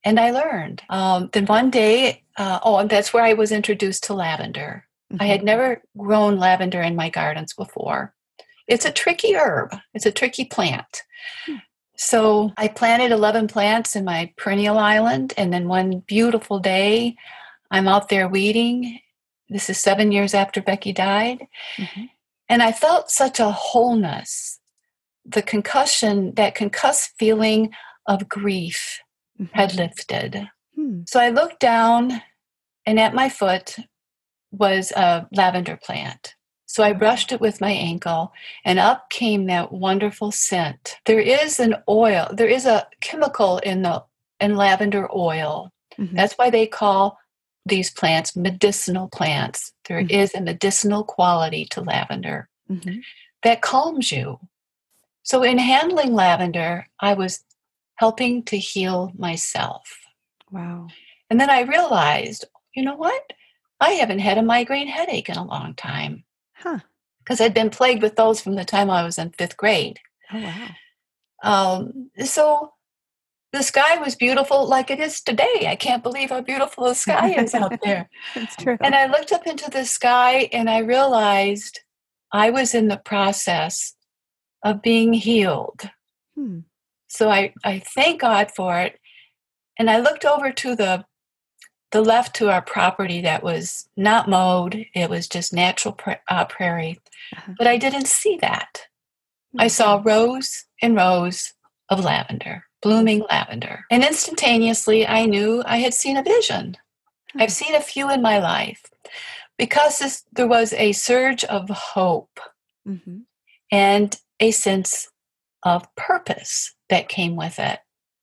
And 0.05 0.21
I 0.21 0.31
learned. 0.31 0.83
Um, 0.89 1.31
then 1.33 1.47
one 1.47 1.71
day, 1.71 2.25
uh, 2.37 2.61
oh, 2.63 2.79
and 2.79 2.91
that's 2.91 3.13
where 3.13 3.25
I 3.25 3.33
was 3.33 3.53
introduced 3.53 4.05
to 4.05 4.15
lavender. 4.15 4.85
Mm-hmm. 5.13 5.23
I 5.23 5.27
had 5.27 5.41
mm-hmm. 5.41 5.47
never 5.47 5.83
grown 5.97 6.39
lavender 6.39 6.83
in 6.83 6.95
my 6.95 7.09
gardens 7.09 7.55
before. 7.55 8.15
It's 8.67 8.85
a 8.85 8.93
tricky 8.93 9.35
herb, 9.35 9.75
it's 9.95 10.07
a 10.07 10.13
tricky 10.13 10.45
plant. 10.45 11.03
So 11.97 12.53
I 12.57 12.69
planted 12.69 13.11
11 13.11 13.49
plants 13.49 13.97
in 13.97 14.05
my 14.05 14.33
perennial 14.37 14.79
island, 14.79 15.35
and 15.37 15.53
then 15.53 15.67
one 15.67 16.01
beautiful 16.07 16.61
day, 16.61 17.17
I'm 17.71 17.89
out 17.89 18.09
there 18.09 18.29
weeding. 18.29 19.01
This 19.49 19.69
is 19.69 19.79
seven 19.79 20.13
years 20.13 20.33
after 20.33 20.63
Becky 20.63 20.93
died. 20.93 21.47
Mm-hmm. 21.77 22.05
And 22.49 22.63
I 22.63 22.73
felt 22.73 23.11
such 23.11 23.41
a 23.41 23.51
wholeness. 23.51 24.61
The 25.25 25.43
concussion, 25.43 26.35
that 26.35 26.55
concussed 26.55 27.13
feeling 27.19 27.71
of 28.07 28.29
grief 28.29 29.01
mm-hmm. 29.39 29.55
had 29.55 29.75
lifted. 29.75 30.49
Hmm. 30.75 31.01
So 31.07 31.21
I 31.21 31.31
looked 31.31 31.61
down, 31.61 32.23
and 32.87 33.01
at 33.01 33.13
my 33.13 33.29
foot 33.29 33.77
was 34.53 34.93
a 34.93 35.27
lavender 35.33 35.79
plant. 35.83 36.35
So 36.79 36.85
I 36.85 36.93
brushed 36.93 37.33
it 37.33 37.41
with 37.41 37.61
my 37.61 37.73
ankle, 37.73 38.33
and 38.65 38.79
up 38.79 39.11
came 39.11 39.47
that 39.47 39.73
wonderful 39.73 40.31
scent. 40.31 40.99
There 41.07 41.19
is 41.19 41.59
an 41.59 41.75
oil, 41.89 42.29
there 42.33 42.47
is 42.47 42.67
a 42.67 42.87
chemical 43.01 43.59
in 43.59 43.83
the 43.83 44.05
in 44.39 44.55
lavender 44.55 45.09
oil. 45.13 45.73
Mm-hmm. 45.99 46.15
That's 46.15 46.35
why 46.35 46.51
they 46.51 46.69
call 46.69 47.19
these 47.67 47.91
plants 47.91 48.37
medicinal 48.37 49.09
plants. 49.09 49.73
There 49.89 50.01
mm-hmm. 50.01 50.21
is 50.21 50.37
a 50.37 50.41
medicinal 50.41 51.03
quality 51.03 51.65
to 51.71 51.81
lavender 51.81 52.49
mm-hmm. 52.71 53.01
that 53.43 53.61
calms 53.61 54.13
you. 54.13 54.39
So, 55.25 55.43
in 55.43 55.59
handling 55.59 56.15
lavender, 56.15 56.87
I 57.01 57.15
was 57.15 57.41
helping 57.97 58.45
to 58.45 58.57
heal 58.57 59.11
myself. 59.19 59.99
Wow. 60.53 60.87
And 61.29 61.41
then 61.41 61.51
I 61.51 61.63
realized, 61.63 62.45
you 62.73 62.85
know 62.85 62.95
what? 62.95 63.33
I 63.81 63.95
haven't 63.95 64.21
had 64.21 64.39
a 64.39 64.43
migraine 64.43 64.87
headache 64.87 65.29
in 65.29 65.37
a 65.37 65.45
long 65.45 65.75
time. 65.75 66.23
Huh. 66.59 66.79
Because 67.21 67.41
I'd 67.41 67.55
been 67.55 67.71
plagued 67.71 68.03
with 68.03 68.17
those 68.17 68.41
from 68.41 68.55
the 68.55 68.65
time 68.65 68.91
I 68.91 69.03
was 69.05 69.19
in 69.19 69.31
fifth 69.31 69.57
grade. 69.57 70.01
Oh, 70.33 70.41
wow. 70.41 70.69
Um, 71.43 72.11
so 72.25 72.73
the 73.53 73.63
sky 73.63 73.97
was 73.99 74.15
beautiful 74.15 74.67
like 74.67 74.91
it 74.91 75.01
is 75.01 75.21
today. 75.21 75.67
I 75.69 75.77
can't 75.77 76.03
believe 76.03 76.31
how 76.31 76.41
beautiful 76.41 76.85
the 76.85 76.95
sky 76.95 77.35
is 77.35 77.55
out 77.55 77.79
there. 77.85 78.09
That's 78.35 78.57
true. 78.57 78.77
And 78.81 78.95
I 78.95 79.07
looked 79.07 79.33
up 79.33 79.47
into 79.47 79.71
the 79.71 79.85
sky 79.85 80.49
and 80.53 80.69
I 80.69 80.79
realized 80.79 81.81
I 82.33 82.51
was 82.51 82.75
in 82.75 82.89
the 82.89 82.99
process 82.99 83.95
of 84.63 84.83
being 84.83 85.13
healed. 85.13 85.91
Hmm. 86.35 86.61
So 87.09 87.31
I, 87.31 87.55
I 87.65 87.79
thank 87.79 88.21
God 88.21 88.51
for 88.55 88.79
it. 88.81 88.99
And 89.79 89.89
I 89.89 90.01
looked 90.01 90.25
over 90.25 90.53
to 90.53 90.77
the 90.77 91.05
the 91.91 92.03
left 92.03 92.37
to 92.37 92.51
our 92.51 92.63
property 92.63 93.21
that 93.23 93.43
was 93.43 93.89
not 93.97 94.29
mowed, 94.29 94.87
it 94.95 95.09
was 95.09 95.27
just 95.27 95.53
natural 95.53 95.95
pra- 95.95 96.21
uh, 96.29 96.45
prairie. 96.45 97.01
Uh-huh. 97.35 97.53
But 97.57 97.67
I 97.67 97.79
didn't 97.79 98.09
see 98.09 98.39
that. 98.41 98.83
Mm-hmm. 99.55 99.61
I 99.61 99.69
saw 99.69 100.03
rows 100.05 100.67
and 100.83 100.97
rows 100.97 101.55
of 101.89 102.05
lavender, 102.05 102.65
blooming 102.83 103.25
lavender. 103.31 103.85
And 103.91 104.05
instantaneously, 104.05 105.07
I 105.07 105.25
knew 105.25 105.63
I 105.65 105.79
had 105.79 105.95
seen 105.95 106.17
a 106.17 106.23
vision. 106.23 106.73
Mm-hmm. 106.73 107.43
I've 107.43 107.53
seen 107.53 107.75
a 107.75 107.81
few 107.81 108.11
in 108.11 108.21
my 108.21 108.39
life 108.39 108.83
because 109.57 109.99
this, 109.99 110.25
there 110.33 110.47
was 110.47 110.73
a 110.75 110.93
surge 110.93 111.45
of 111.45 111.69
hope 111.71 112.39
mm-hmm. 112.87 113.21
and 113.73 114.17
a 114.41 114.51
sense 114.51 115.09
of 115.63 115.95
purpose 115.97 116.75
that 116.91 117.09
came 117.09 117.35
with 117.35 117.59
it. 117.59 117.81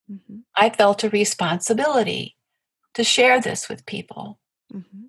Mm-hmm. 0.09 0.37
I 0.55 0.69
felt 0.69 1.03
a 1.03 1.09
responsibility 1.09 2.34
to 2.95 3.03
share 3.03 3.39
this 3.39 3.69
with 3.69 3.85
people. 3.85 4.39
Mm-hmm. 4.73 5.05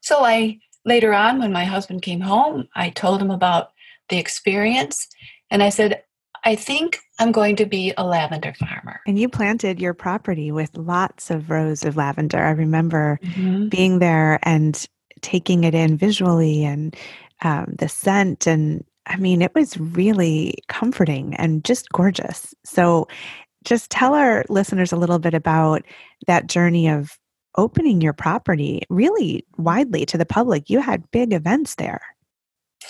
So 0.00 0.24
I 0.24 0.58
later 0.84 1.12
on, 1.12 1.38
when 1.38 1.52
my 1.52 1.64
husband 1.64 2.02
came 2.02 2.20
home, 2.20 2.68
I 2.74 2.90
told 2.90 3.20
him 3.20 3.30
about 3.30 3.70
the 4.08 4.18
experience. 4.18 5.06
And 5.50 5.62
I 5.62 5.68
said, 5.68 6.02
I 6.44 6.54
think 6.54 6.98
I'm 7.18 7.32
going 7.32 7.56
to 7.56 7.66
be 7.66 7.92
a 7.96 8.04
lavender 8.04 8.54
farmer. 8.54 9.00
And 9.06 9.18
you 9.18 9.28
planted 9.28 9.80
your 9.80 9.94
property 9.94 10.50
with 10.50 10.76
lots 10.76 11.30
of 11.30 11.50
rows 11.50 11.84
of 11.84 11.96
lavender. 11.96 12.38
I 12.38 12.50
remember 12.50 13.18
mm-hmm. 13.22 13.68
being 13.68 13.98
there 13.98 14.38
and 14.42 14.86
taking 15.20 15.64
it 15.64 15.74
in 15.74 15.98
visually 15.98 16.64
and 16.64 16.96
um, 17.42 17.74
the 17.78 17.88
scent. 17.88 18.46
And 18.46 18.84
I 19.06 19.16
mean, 19.16 19.42
it 19.42 19.54
was 19.54 19.78
really 19.78 20.54
comforting 20.68 21.34
and 21.36 21.64
just 21.64 21.90
gorgeous. 21.90 22.54
So, 22.64 23.06
just 23.64 23.90
tell 23.90 24.14
our 24.14 24.44
listeners 24.48 24.92
a 24.92 24.96
little 24.96 25.18
bit 25.18 25.34
about 25.34 25.82
that 26.26 26.46
journey 26.46 26.88
of 26.88 27.18
opening 27.56 28.00
your 28.00 28.12
property 28.12 28.82
really 28.88 29.44
widely 29.58 30.06
to 30.06 30.18
the 30.18 30.26
public. 30.26 30.70
You 30.70 30.80
had 30.80 31.10
big 31.10 31.32
events 31.32 31.74
there. 31.74 32.00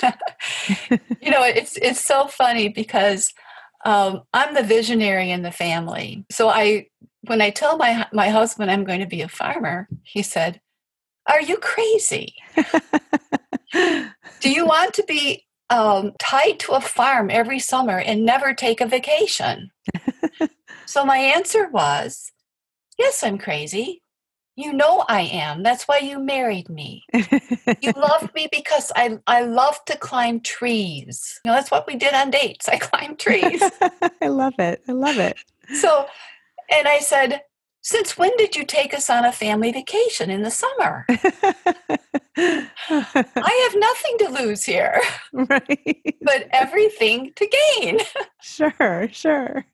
you 0.03 1.31
know, 1.31 1.43
it's 1.43 1.77
it's 1.77 2.01
so 2.01 2.27
funny 2.29 2.69
because 2.69 3.33
um, 3.85 4.23
I'm 4.33 4.55
the 4.55 4.63
visionary 4.63 5.31
in 5.31 5.43
the 5.43 5.51
family. 5.51 6.25
So 6.31 6.49
I, 6.49 6.87
when 7.23 7.41
I 7.41 7.51
tell 7.51 7.77
my 7.77 8.07
my 8.13 8.29
husband 8.29 8.71
I'm 8.71 8.85
going 8.85 9.01
to 9.01 9.07
be 9.07 9.23
a 9.23 9.29
farmer, 9.29 9.89
he 10.05 10.23
said, 10.23 10.61
"Are 11.29 11.43
you 11.43 11.57
crazy? 11.57 12.35
Do 13.73 14.51
you 14.51 14.67
want 14.67 14.95
to 14.95 15.05
be 15.05 15.45
um, 15.71 16.13
tied 16.19 16.59
to 16.61 16.73
a 16.73 16.81
farm 16.81 17.31
every 17.31 17.59
summer 17.59 17.99
and 17.99 18.25
never 18.25 18.55
take 18.55 18.81
a 18.81 18.87
vacation?" 18.87 19.71
so 20.87 21.05
my 21.05 21.19
answer 21.19 21.69
was, 21.69 22.33
"Yes, 22.99 23.23
I'm 23.23 23.39
crazy. 23.39 24.03
You 24.57 24.75
know 24.75 25.07
I 25.09 25.23
am. 25.23 25.63
That's 25.63 25.85
why 25.85 25.99
you 25.99 26.19
married 26.19 26.69
me. 26.69 27.05
you 27.81 27.93
loved 27.97 28.35
me 28.35 28.47
because 28.53 28.93
I 28.95 29.19
I 29.27 29.43
love 29.43 29.83
to 29.87 29.97
climb 29.97 30.41
trees. 30.41 31.41
You 31.45 31.51
know, 31.51 31.57
that's 31.57 31.71
what 31.71 31.87
we 31.87 31.97
did 31.97 32.13
on 32.13 32.31
dates. 32.31 32.69
I 32.69 32.77
climbed 32.77 33.19
trees. 33.19 33.63
I 34.21 34.29
love 34.29 34.55
it. 34.59 34.83
I 34.87 34.93
love 34.93 35.19
it. 35.19 35.39
So, 35.81 36.07
and 36.71 36.87
I 36.87 36.99
said, 36.99 37.41
since 37.83 38.19
when 38.19 38.31
did 38.37 38.57
you 38.57 38.65
take 38.65 38.95
us 38.95 39.09
on 39.09 39.25
a 39.25 39.33
family 39.33 39.73
vacation 39.73 40.31
in 40.31 40.43
the 40.43 40.51
summer? 40.51 41.07
I 42.37 43.69
have 43.71 43.81
nothing 43.81 44.19
to 44.19 44.43
lose 44.43 44.65
here. 44.65 45.01
Right. 45.33 46.17
But 46.23 46.49
everything 46.53 47.33
to 47.37 47.49
gain. 47.79 48.01
Sure, 48.43 49.09
sure. 49.13 49.65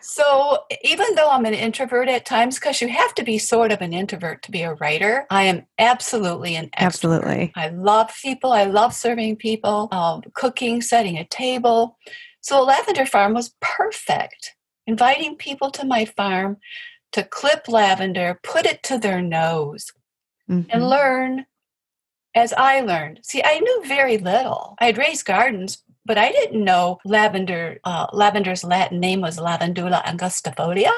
So 0.00 0.58
even 0.82 1.06
though 1.14 1.28
I'm 1.28 1.44
an 1.44 1.54
introvert 1.54 2.08
at 2.08 2.24
times, 2.24 2.58
because 2.58 2.80
you 2.80 2.88
have 2.88 3.14
to 3.16 3.24
be 3.24 3.38
sort 3.38 3.72
of 3.72 3.80
an 3.80 3.92
introvert 3.92 4.42
to 4.42 4.50
be 4.50 4.62
a 4.62 4.74
writer, 4.74 5.26
I 5.30 5.44
am 5.44 5.66
absolutely 5.78 6.54
an 6.56 6.66
extrovert. 6.66 6.86
Absolutely. 6.86 7.52
I 7.56 7.68
love 7.68 8.12
people. 8.22 8.52
I 8.52 8.64
love 8.64 8.94
serving 8.94 9.36
people, 9.36 9.88
um, 9.90 10.22
cooking, 10.34 10.80
setting 10.80 11.18
a 11.18 11.24
table. 11.24 11.98
So 12.40 12.62
lavender 12.62 13.06
farm 13.06 13.34
was 13.34 13.54
perfect. 13.60 14.54
Inviting 14.86 15.36
people 15.36 15.70
to 15.72 15.86
my 15.86 16.04
farm 16.04 16.58
to 17.14 17.22
clip 17.22 17.68
lavender, 17.68 18.40
put 18.42 18.66
it 18.66 18.82
to 18.82 18.98
their 18.98 19.22
nose, 19.22 19.92
mm-hmm. 20.50 20.68
and 20.68 20.90
learn 20.90 21.46
as 22.34 22.52
I 22.52 22.80
learned. 22.80 23.20
See, 23.22 23.40
I 23.44 23.60
knew 23.60 23.84
very 23.86 24.18
little. 24.18 24.74
I 24.80 24.86
had 24.86 24.98
raised 24.98 25.24
gardens, 25.24 25.84
but 26.04 26.18
I 26.18 26.32
didn't 26.32 26.64
know 26.64 26.98
lavender. 27.04 27.78
Uh, 27.84 28.08
lavender's 28.12 28.64
Latin 28.64 28.98
name 28.98 29.20
was 29.20 29.38
Lavandula 29.38 30.02
angustifolia. 30.04 30.92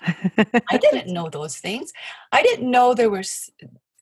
I 0.00 0.78
didn't 0.78 1.12
know 1.12 1.28
those 1.28 1.58
things. 1.58 1.92
I 2.32 2.42
didn't 2.42 2.70
know 2.70 2.94
there 2.94 3.10
were 3.10 3.24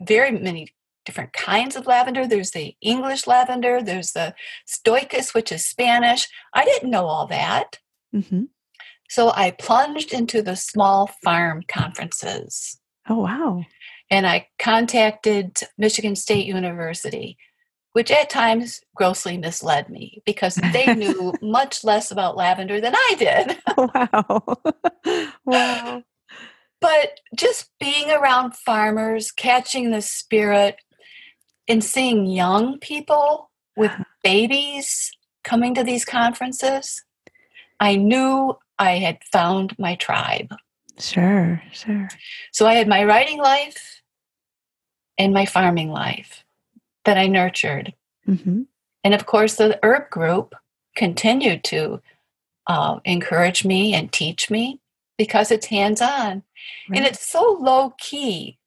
very 0.01 0.31
many 0.31 0.69
different 1.05 1.33
kinds 1.33 1.75
of 1.75 1.89
lavender. 1.89 2.29
There's 2.29 2.53
the 2.53 2.77
English 2.81 3.27
lavender. 3.27 3.83
There's 3.83 4.13
the 4.13 4.35
Stoechas, 4.69 5.35
which 5.35 5.51
is 5.51 5.67
Spanish. 5.67 6.29
I 6.55 6.65
didn't 6.65 6.91
know 6.91 7.07
all 7.07 7.27
that. 7.27 7.81
Mm-hmm. 8.15 8.45
So 9.09 9.33
I 9.35 9.53
plunged 9.53 10.13
into 10.13 10.43
the 10.43 10.57
small 10.57 11.11
farm 11.23 11.63
conferences. 11.69 12.79
Oh, 13.09 13.21
wow. 13.21 13.65
And 14.11 14.27
I 14.27 14.49
contacted 14.59 15.59
Michigan 15.79 16.17
State 16.17 16.47
University 16.47 17.37
which 17.97 18.11
at 18.11 18.29
times 18.29 18.83
grossly 18.95 19.39
misled 19.39 19.89
me 19.89 20.23
because 20.27 20.57
they 20.71 20.95
knew 20.95 21.33
much 21.41 21.83
less 21.83 22.11
about 22.11 22.37
lavender 22.37 22.79
than 22.79 22.95
I 22.95 23.15
did. 23.19 23.59
Oh, 23.79 23.91
wow. 23.95 25.33
wow. 25.47 26.03
But 26.79 27.21
just 27.35 27.71
being 27.81 28.11
around 28.11 28.55
farmers, 28.55 29.31
catching 29.31 29.93
the 29.93 30.03
spirit, 30.03 30.77
and 31.69 31.83
seeing 31.83 32.27
young 32.27 32.79
people 32.81 33.51
with 33.79 33.93
babies 34.23 35.11
coming 35.43 35.75
to 35.75 35.83
these 35.83 36.05
conferences, 36.05 37.03
I 37.81 37.97
knew 37.97 38.59
I 38.79 38.99
had 38.99 39.19
found 39.25 39.79
my 39.79 39.95
tribe. 39.97 40.55
Sure, 40.99 41.63
sure. 41.73 42.09
So 42.53 42.67
I 42.67 42.75
had 42.75 42.89
my 42.89 43.05
writing 43.05 43.39
life 43.39 44.03
and 45.19 45.33
my 45.33 45.47
farming 45.47 45.91
life 45.91 46.45
that 47.05 47.19
I 47.19 47.27
nurtured. 47.27 47.95
Mm-hmm. 48.27 48.63
And 49.05 49.15
of 49.15 49.27
course, 49.27 49.57
the 49.57 49.79
herb 49.83 50.11
group 50.11 50.55
continued 50.97 51.65
to 51.65 52.01
uh, 52.67 52.99
encourage 53.05 53.65
me 53.65 53.95
and 53.95 54.13
teach 54.13 54.51
me 54.51 54.81
because 55.17 55.51
it's 55.51 55.67
hands 55.67 56.03
on 56.03 56.43
right. 56.89 56.99
and 56.99 57.07
it's 57.07 57.27
so 57.27 57.57
low 57.61 57.95
key. 57.99 58.59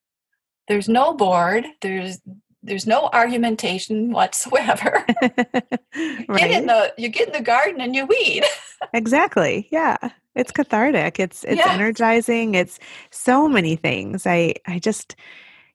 There's 0.68 0.88
no 0.88 1.14
board. 1.14 1.66
There's 1.82 2.20
there's 2.62 2.86
no 2.86 3.10
argumentation 3.14 4.12
whatsoever. 4.12 5.06
right. 5.22 6.28
get 6.28 6.52
in 6.52 6.66
the 6.68 6.94
you 6.98 7.10
get 7.10 7.28
in 7.28 7.34
the 7.34 7.42
garden 7.42 7.82
and 7.82 7.96
you 7.96 8.06
weed. 8.06 8.44
exactly. 8.94 9.68
Yeah. 9.72 9.98
It's 10.36 10.52
cathartic. 10.52 11.20
It's 11.20 11.44
it's 11.44 11.66
energizing. 11.66 12.56
It's 12.56 12.80
so 13.12 13.48
many 13.48 13.76
things. 13.76 14.28
I 14.28 14.56
I 14.68 14.80
just 14.80 15.16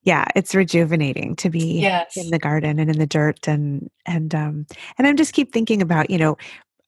yeah 0.03 0.25
it's 0.35 0.55
rejuvenating 0.55 1.35
to 1.37 1.49
be 1.49 1.81
yes. 1.81 2.15
in 2.15 2.29
the 2.29 2.39
garden 2.39 2.79
and 2.79 2.89
in 2.89 2.97
the 2.97 3.07
dirt 3.07 3.47
and 3.47 3.89
and 4.05 4.33
um 4.33 4.65
and 4.97 5.07
I'm 5.07 5.17
just 5.17 5.33
keep 5.33 5.51
thinking 5.51 5.81
about 5.81 6.09
you 6.09 6.17
know 6.17 6.37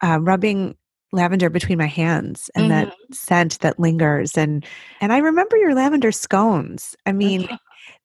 uh, 0.01 0.19
rubbing 0.21 0.75
lavender 1.11 1.49
between 1.49 1.77
my 1.77 1.87
hands 1.87 2.49
and 2.55 2.69
mm-hmm. 2.69 2.89
that 2.89 3.15
scent 3.15 3.59
that 3.61 3.79
lingers 3.79 4.37
and 4.37 4.65
and 4.99 5.13
i 5.13 5.17
remember 5.17 5.55
your 5.55 5.73
lavender 5.73 6.11
scones 6.11 6.97
i 7.05 7.13
mean 7.13 7.43
mm-hmm. 7.43 7.55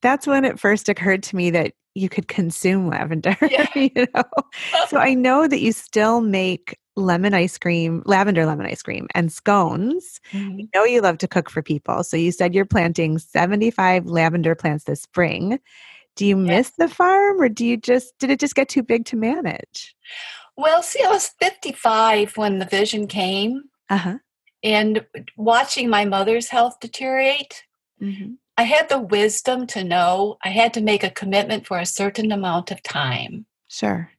that's 0.03 0.25
when 0.25 0.45
it 0.45 0.61
first 0.61 0.89
occurred 0.89 1.21
to 1.21 1.35
me 1.35 1.51
that 1.51 1.73
you 1.95 2.09
could 2.09 2.29
consume 2.29 2.89
lavender 2.89 3.37
yeah. 3.51 3.67
you 3.75 4.07
know 4.15 4.25
so 4.89 4.99
i 4.99 5.15
know 5.15 5.47
that 5.47 5.61
you 5.61 5.73
still 5.73 6.21
make 6.21 6.79
lemon 6.97 7.35
ice 7.35 7.59
cream, 7.59 8.03
lavender 8.05 8.47
lemon 8.47 8.67
ice 8.67 8.83
cream, 8.83 9.07
and 9.15 9.33
scones. 9.33 10.21
Mm-hmm. 10.33 10.61
I 10.61 10.69
know 10.75 10.85
you 10.85 11.01
love 11.01 11.19
to 11.19 11.29
cook 11.29 11.51
for 11.51 11.63
people. 11.63 12.05
So 12.05 12.17
you 12.17 12.33
said 12.33 12.55
you're 12.55 12.65
planting 12.65 13.19
75 13.19 14.07
lavender 14.07 14.55
plants 14.55 14.85
this 14.85 15.03
spring. 15.03 15.59
Do 16.17 16.27
you 16.27 16.37
miss 16.37 16.73
the 16.77 16.89
farm 16.89 17.41
or 17.41 17.49
do 17.49 17.65
you 17.65 17.77
just, 17.77 18.19
did 18.19 18.31
it 18.31 18.39
just 18.39 18.55
get 18.55 18.69
too 18.69 18.83
big 18.83 19.07
to 19.07 19.17
manage? 19.17 19.97
Well, 20.57 20.83
see, 20.83 21.03
I 21.03 21.09
was 21.09 21.31
55 21.41 22.37
when 22.37 22.59
the 22.59 22.67
vision 22.67 23.07
came. 23.07 23.63
Uh-huh. 23.89 24.19
And 24.63 25.07
watching 25.37 25.89
my 25.89 26.05
mother's 26.05 26.49
health 26.49 26.79
deteriorate, 26.81 27.65
mm-hmm. 28.01 28.33
I 28.57 28.65
had 28.65 28.89
the 28.89 29.01
wisdom 29.01 29.67
to 29.69 29.83
know 29.83 30.37
I 30.45 30.51
had 30.51 30.75
to 30.75 30.81
make 30.81 31.03
a 31.03 31.11
commitment 31.11 31.67
for 31.67 31.79
a 31.79 31.87
certain 31.87 32.33
amount 32.33 32.71
of 32.71 32.83
time. 32.83 33.47
Sure. 33.69 34.11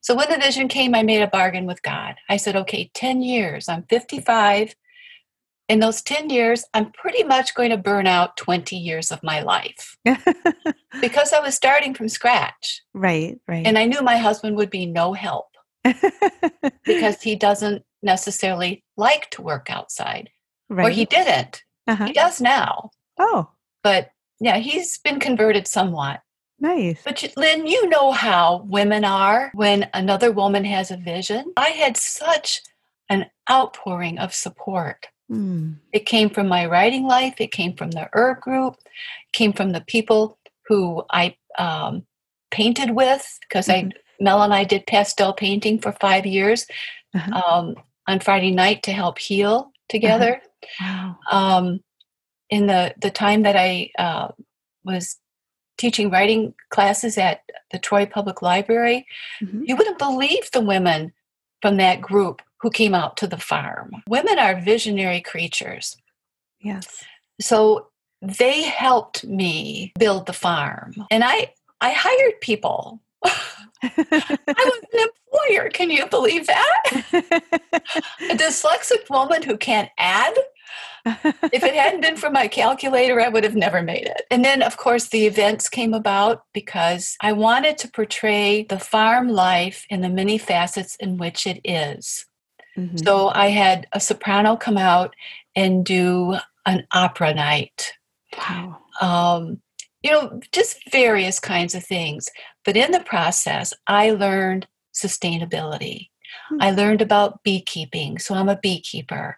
So 0.00 0.14
when 0.14 0.30
the 0.30 0.38
vision 0.38 0.68
came, 0.68 0.94
I 0.94 1.02
made 1.02 1.22
a 1.22 1.28
bargain 1.28 1.66
with 1.66 1.82
God. 1.82 2.16
I 2.28 2.36
said, 2.36 2.56
okay, 2.56 2.90
10 2.94 3.22
years, 3.22 3.68
I'm 3.68 3.84
55. 3.84 4.74
In 5.68 5.80
those 5.80 6.00
10 6.02 6.30
years, 6.30 6.64
I'm 6.72 6.90
pretty 6.92 7.24
much 7.24 7.54
going 7.54 7.70
to 7.70 7.76
burn 7.76 8.06
out 8.06 8.36
20 8.38 8.74
years 8.74 9.12
of 9.12 9.22
my 9.22 9.42
life 9.42 9.98
because 11.00 11.32
I 11.32 11.40
was 11.40 11.54
starting 11.54 11.92
from 11.92 12.08
scratch. 12.08 12.82
Right, 12.94 13.38
right. 13.46 13.66
And 13.66 13.76
I 13.76 13.84
knew 13.84 14.00
my 14.00 14.16
husband 14.16 14.56
would 14.56 14.70
be 14.70 14.86
no 14.86 15.12
help 15.12 15.48
because 16.84 17.20
he 17.20 17.36
doesn't 17.36 17.84
necessarily 18.02 18.82
like 18.96 19.28
to 19.30 19.42
work 19.42 19.68
outside. 19.68 20.30
Right. 20.70 20.86
Or 20.86 20.90
he 20.90 21.04
didn't. 21.04 21.62
Uh-huh. 21.86 22.06
He 22.06 22.12
does 22.12 22.40
now. 22.40 22.90
Oh. 23.18 23.50
But 23.88 24.10
yeah, 24.38 24.58
he's 24.58 24.98
been 24.98 25.18
converted 25.18 25.66
somewhat. 25.66 26.20
Nice. 26.60 27.00
But 27.02 27.24
Lynne, 27.38 27.66
you 27.66 27.88
know 27.88 28.12
how 28.12 28.66
women 28.68 29.02
are 29.02 29.50
when 29.54 29.88
another 29.94 30.30
woman 30.30 30.62
has 30.66 30.90
a 30.90 30.98
vision. 30.98 31.54
I 31.56 31.70
had 31.70 31.96
such 31.96 32.60
an 33.08 33.30
outpouring 33.50 34.18
of 34.18 34.34
support. 34.34 35.06
Mm. 35.32 35.76
It 35.92 36.04
came 36.04 36.28
from 36.28 36.48
my 36.48 36.66
writing 36.66 37.06
life, 37.06 37.36
it 37.38 37.50
came 37.50 37.74
from 37.76 37.92
the 37.92 38.10
herb 38.12 38.40
group, 38.40 38.76
came 39.32 39.54
from 39.54 39.72
the 39.72 39.80
people 39.80 40.38
who 40.66 41.02
I 41.10 41.34
um, 41.58 42.04
painted 42.50 42.90
with, 42.90 43.38
because 43.48 43.68
mm-hmm. 43.68 43.88
I 43.88 43.92
Mel 44.20 44.42
and 44.42 44.52
I 44.52 44.64
did 44.64 44.86
pastel 44.86 45.32
painting 45.32 45.78
for 45.78 45.92
five 45.92 46.26
years 46.26 46.66
uh-huh. 47.14 47.40
um, 47.40 47.74
on 48.06 48.20
Friday 48.20 48.50
night 48.50 48.82
to 48.82 48.92
help 48.92 49.18
heal 49.18 49.72
together. 49.88 50.42
Uh-huh. 50.80 51.14
Wow. 51.30 51.58
Um, 51.58 51.80
in 52.50 52.66
the 52.66 52.94
the 53.00 53.10
time 53.10 53.42
that 53.42 53.56
I 53.56 53.90
uh, 53.98 54.28
was 54.84 55.16
teaching 55.76 56.10
writing 56.10 56.54
classes 56.70 57.16
at 57.18 57.42
the 57.70 57.78
Troy 57.78 58.06
Public 58.06 58.42
Library, 58.42 59.06
mm-hmm. 59.40 59.62
you 59.64 59.76
wouldn't 59.76 59.98
believe 59.98 60.50
the 60.50 60.60
women 60.60 61.12
from 61.62 61.76
that 61.76 62.00
group 62.00 62.42
who 62.60 62.70
came 62.70 62.94
out 62.94 63.16
to 63.18 63.26
the 63.26 63.38
farm. 63.38 64.02
Women 64.08 64.38
are 64.38 64.60
visionary 64.60 65.20
creatures. 65.20 65.96
Yes. 66.60 67.04
So 67.40 67.88
they 68.20 68.62
helped 68.62 69.24
me 69.24 69.92
build 69.98 70.26
the 70.26 70.32
farm. 70.32 70.94
And 71.10 71.22
I 71.24 71.52
I 71.80 71.92
hired 71.92 72.40
people. 72.40 73.00
I 73.24 73.92
was 74.48 74.80
an 74.92 75.08
employer. 75.08 75.70
Can 75.70 75.90
you 75.90 76.06
believe 76.06 76.46
that? 76.46 76.82
a 77.12 78.34
dyslexic 78.34 79.08
woman 79.08 79.42
who 79.42 79.56
can't 79.56 79.90
add. 79.98 80.34
If 81.06 81.62
it 81.64 81.74
hadn't 81.74 82.00
been 82.00 82.16
for 82.16 82.30
my 82.30 82.48
calculator, 82.48 83.20
I 83.20 83.28
would 83.28 83.44
have 83.44 83.56
never 83.56 83.82
made 83.82 84.06
it. 84.06 84.22
And 84.30 84.44
then, 84.44 84.62
of 84.62 84.76
course, 84.76 85.08
the 85.08 85.26
events 85.26 85.68
came 85.68 85.94
about 85.94 86.44
because 86.52 87.16
I 87.20 87.32
wanted 87.32 87.78
to 87.78 87.88
portray 87.88 88.64
the 88.64 88.78
farm 88.78 89.28
life 89.28 89.86
in 89.90 90.00
the 90.00 90.08
many 90.08 90.38
facets 90.38 90.96
in 90.96 91.16
which 91.16 91.46
it 91.46 91.60
is. 91.64 92.26
Mm-hmm. 92.76 92.98
So 92.98 93.28
I 93.28 93.48
had 93.48 93.86
a 93.92 94.00
soprano 94.00 94.56
come 94.56 94.78
out 94.78 95.14
and 95.56 95.84
do 95.84 96.36
an 96.66 96.86
opera 96.92 97.34
night. 97.34 97.92
Wow. 98.36 98.78
Um, 99.00 99.60
you 100.02 100.12
know, 100.12 100.40
just 100.52 100.78
various 100.90 101.40
kinds 101.40 101.74
of 101.74 101.84
things. 101.84 102.28
But 102.64 102.76
in 102.76 102.92
the 102.92 103.00
process, 103.00 103.72
I 103.86 104.10
learned 104.10 104.66
sustainability. 104.94 106.10
Hmm. 106.48 106.56
I 106.60 106.70
learned 106.70 107.02
about 107.02 107.42
beekeeping, 107.42 108.18
so 108.18 108.34
I'm 108.34 108.48
a 108.48 108.58
beekeeper. 108.58 109.36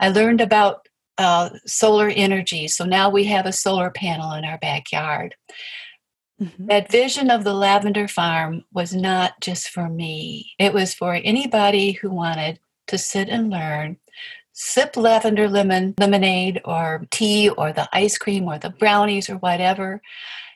I 0.00 0.08
learned 0.08 0.40
about 0.40 0.88
uh, 1.18 1.50
solar 1.66 2.08
energy, 2.08 2.68
so 2.68 2.84
now 2.84 3.08
we 3.08 3.24
have 3.24 3.46
a 3.46 3.52
solar 3.52 3.90
panel 3.90 4.32
in 4.32 4.44
our 4.44 4.58
backyard. 4.58 5.34
Mm-hmm. 6.40 6.66
That 6.66 6.90
vision 6.90 7.30
of 7.30 7.44
the 7.44 7.54
lavender 7.54 8.08
farm 8.08 8.64
was 8.72 8.94
not 8.94 9.40
just 9.40 9.68
for 9.68 9.88
me, 9.88 10.52
it 10.58 10.72
was 10.72 10.94
for 10.94 11.14
anybody 11.14 11.92
who 11.92 12.10
wanted 12.10 12.58
to 12.88 12.98
sit 12.98 13.28
and 13.28 13.50
learn 13.50 13.98
sip 14.54 14.96
lavender 14.96 15.48
lemon 15.48 15.94
lemonade 15.98 16.60
or 16.64 17.06
tea 17.10 17.48
or 17.48 17.72
the 17.72 17.88
ice 17.92 18.16
cream 18.16 18.44
or 18.44 18.58
the 18.58 18.70
brownies 18.70 19.28
or 19.28 19.36
whatever 19.36 20.00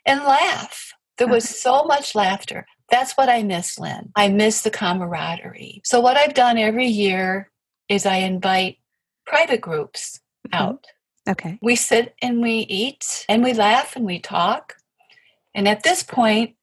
and 0.07 0.23
laugh. 0.23 0.93
There 1.19 1.27
was 1.27 1.49
so 1.49 1.83
much 1.83 2.15
laughter. 2.15 2.67
That's 2.91 3.13
what 3.13 3.29
I 3.29 3.43
miss, 3.43 3.79
Lynne. 3.79 4.11
I 4.17 4.29
miss 4.29 4.63
the 4.63 4.71
camaraderie. 4.71 5.83
So, 5.85 6.01
what 6.01 6.17
I've 6.17 6.35
done 6.35 6.59
every 6.59 6.87
year 6.87 7.51
is 7.89 8.07
I 8.07 8.17
invite 8.17 8.79
private 9.27 9.61
groups 9.61 10.21
mm-hmm. 10.49 10.63
out. 10.63 10.87
Okay. 11.29 11.59
We 11.61 11.77
sit 11.77 12.15
and 12.23 12.41
we 12.41 12.61
eat 12.69 13.27
and 13.29 13.45
we 13.45 13.53
laugh 13.53 13.97
and 13.97 14.07
we 14.07 14.19
talk. 14.19 14.77
And 15.55 15.69
at 15.69 15.83
this 15.83 16.03
point, 16.03 16.55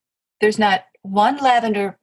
there's 0.42 0.58
not 0.58 0.86
one 1.04 1.38
lavender 1.38 2.00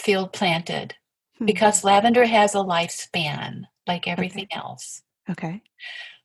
field 0.00 0.32
planted 0.32 0.94
hmm. 1.38 1.44
because 1.44 1.84
lavender 1.84 2.24
has 2.24 2.54
a 2.54 2.58
lifespan 2.58 3.64
like 3.86 4.08
everything 4.08 4.48
okay. 4.50 4.58
else. 4.58 5.02
Okay. 5.30 5.62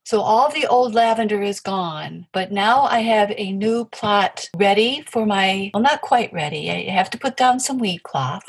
So 0.04 0.22
all 0.22 0.52
the 0.52 0.68
old 0.68 0.94
lavender 0.94 1.42
is 1.42 1.60
gone, 1.60 2.28
but 2.34 2.52
now 2.52 2.84
I 2.84 3.00
have 3.00 3.32
a 3.38 3.52
new 3.52 3.86
plot 3.86 4.50
ready 4.56 5.04
for 5.08 5.26
my, 5.26 5.72
well, 5.74 5.84
not 5.84 6.02
quite 6.02 6.34
ready. 6.34 6.72
I 6.72 6.90
have 6.90 7.10
to 7.12 7.20
put 7.20 7.38
down 7.38 7.60
some 7.60 7.78
weed 7.78 8.04
cloth. 8.04 8.44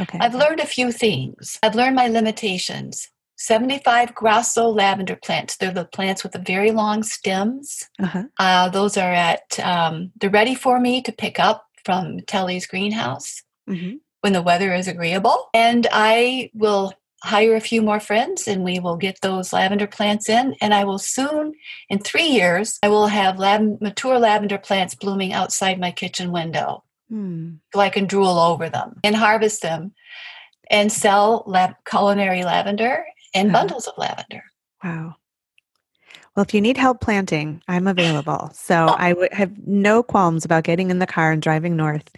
Okay. 0.00 0.18
I've 0.20 0.34
learned 0.34 0.60
a 0.60 0.66
few 0.66 0.92
things. 0.92 1.58
I've 1.62 1.74
learned 1.74 1.96
my 1.96 2.08
limitations. 2.08 3.08
75 3.36 4.14
Grosso 4.14 4.68
lavender 4.68 5.16
plants. 5.16 5.56
They're 5.56 5.72
the 5.72 5.84
plants 5.84 6.22
with 6.22 6.32
the 6.32 6.38
very 6.38 6.70
long 6.70 7.02
stems. 7.02 7.88
Uh-huh. 8.00 8.24
Uh, 8.38 8.68
those 8.68 8.96
are 8.96 9.12
at, 9.12 9.58
um, 9.58 10.12
they're 10.20 10.30
ready 10.30 10.54
for 10.54 10.78
me 10.78 11.02
to 11.02 11.10
pick 11.10 11.40
up 11.40 11.66
from 11.84 12.20
Telly's 12.20 12.66
greenhouse 12.66 13.42
mm-hmm. 13.68 13.96
when 14.20 14.32
the 14.32 14.42
weather 14.42 14.72
is 14.72 14.86
agreeable. 14.86 15.48
And 15.52 15.88
I 15.90 16.50
will 16.54 16.92
hire 17.22 17.54
a 17.54 17.60
few 17.60 17.80
more 17.82 18.00
friends 18.00 18.48
and 18.48 18.64
we 18.64 18.80
will 18.80 18.96
get 18.96 19.20
those 19.20 19.52
lavender 19.52 19.86
plants 19.86 20.28
in 20.28 20.56
and 20.60 20.74
i 20.74 20.82
will 20.82 20.98
soon 20.98 21.52
in 21.88 21.98
three 21.98 22.26
years 22.26 22.78
i 22.82 22.88
will 22.88 23.06
have 23.06 23.38
lav- 23.38 23.80
mature 23.80 24.18
lavender 24.18 24.58
plants 24.58 24.94
blooming 24.94 25.32
outside 25.32 25.78
my 25.78 25.92
kitchen 25.92 26.32
window 26.32 26.82
hmm. 27.08 27.52
so 27.72 27.80
i 27.80 27.88
can 27.88 28.06
drool 28.06 28.38
over 28.38 28.68
them 28.68 28.98
and 29.04 29.14
harvest 29.14 29.62
them 29.62 29.92
and 30.70 30.90
sell 30.90 31.44
lab- 31.46 31.76
culinary 31.88 32.42
lavender 32.42 33.04
and 33.34 33.52
bundles 33.52 33.86
of 33.86 33.94
lavender 33.96 34.42
wow 34.82 35.14
well, 36.34 36.44
if 36.44 36.54
you 36.54 36.62
need 36.62 36.78
help 36.78 37.02
planting, 37.02 37.62
I'm 37.68 37.86
available. 37.86 38.50
So 38.54 38.86
oh. 38.88 38.96
I 38.96 39.12
would 39.12 39.34
have 39.34 39.52
no 39.66 40.02
qualms 40.02 40.46
about 40.46 40.64
getting 40.64 40.90
in 40.90 40.98
the 40.98 41.06
car 41.06 41.30
and 41.30 41.42
driving 41.42 41.76
north 41.76 42.10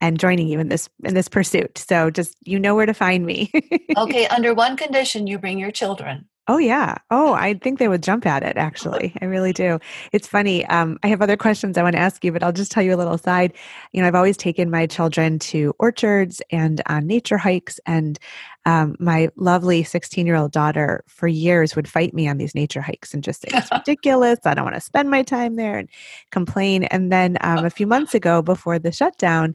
and 0.00 0.18
joining 0.18 0.48
you 0.48 0.58
in 0.58 0.68
this 0.68 0.88
in 1.04 1.14
this 1.14 1.28
pursuit. 1.28 1.78
So 1.78 2.10
just 2.10 2.36
you 2.44 2.58
know 2.58 2.74
where 2.74 2.86
to 2.86 2.94
find 2.94 3.26
me. 3.26 3.50
okay, 3.96 4.26
under 4.26 4.54
one 4.54 4.76
condition, 4.76 5.26
you 5.26 5.38
bring 5.38 5.58
your 5.58 5.70
children. 5.70 6.26
Oh 6.50 6.58
yeah. 6.58 6.96
Oh, 7.12 7.32
I 7.34 7.54
think 7.54 7.78
they 7.78 7.86
would 7.86 8.02
jump 8.02 8.26
at 8.26 8.42
it. 8.42 8.56
Actually, 8.56 9.14
I 9.22 9.26
really 9.26 9.52
do. 9.52 9.78
It's 10.10 10.26
funny. 10.26 10.66
Um, 10.66 10.98
I 11.04 11.06
have 11.06 11.22
other 11.22 11.36
questions 11.36 11.78
I 11.78 11.84
want 11.84 11.94
to 11.94 12.00
ask 12.00 12.24
you, 12.24 12.32
but 12.32 12.42
I'll 12.42 12.50
just 12.50 12.72
tell 12.72 12.82
you 12.82 12.92
a 12.92 12.96
little 12.96 13.18
side. 13.18 13.52
You 13.92 14.02
know, 14.02 14.08
I've 14.08 14.16
always 14.16 14.36
taken 14.36 14.68
my 14.68 14.86
children 14.86 15.38
to 15.38 15.72
orchards 15.78 16.42
and 16.50 16.82
on 16.86 17.06
nature 17.06 17.38
hikes, 17.38 17.78
and 17.86 18.18
um, 18.66 18.96
my 18.98 19.28
lovely 19.36 19.84
16 19.84 20.26
year 20.26 20.34
old 20.34 20.50
daughter 20.50 21.04
for 21.06 21.28
years 21.28 21.76
would 21.76 21.88
fight 21.88 22.14
me 22.14 22.26
on 22.26 22.38
these 22.38 22.54
nature 22.54 22.80
hikes 22.80 23.14
and 23.14 23.22
just 23.22 23.42
say 23.42 23.48
it's 23.52 23.70
ridiculous. 23.72 24.40
I 24.44 24.54
don't 24.54 24.64
want 24.64 24.74
to 24.74 24.80
spend 24.80 25.08
my 25.08 25.22
time 25.22 25.54
there 25.54 25.78
and 25.78 25.88
complain. 26.32 26.84
And 26.84 27.12
then 27.12 27.38
um, 27.42 27.64
a 27.64 27.70
few 27.70 27.86
months 27.86 28.14
ago, 28.14 28.42
before 28.42 28.78
the 28.78 28.90
shutdown, 28.92 29.54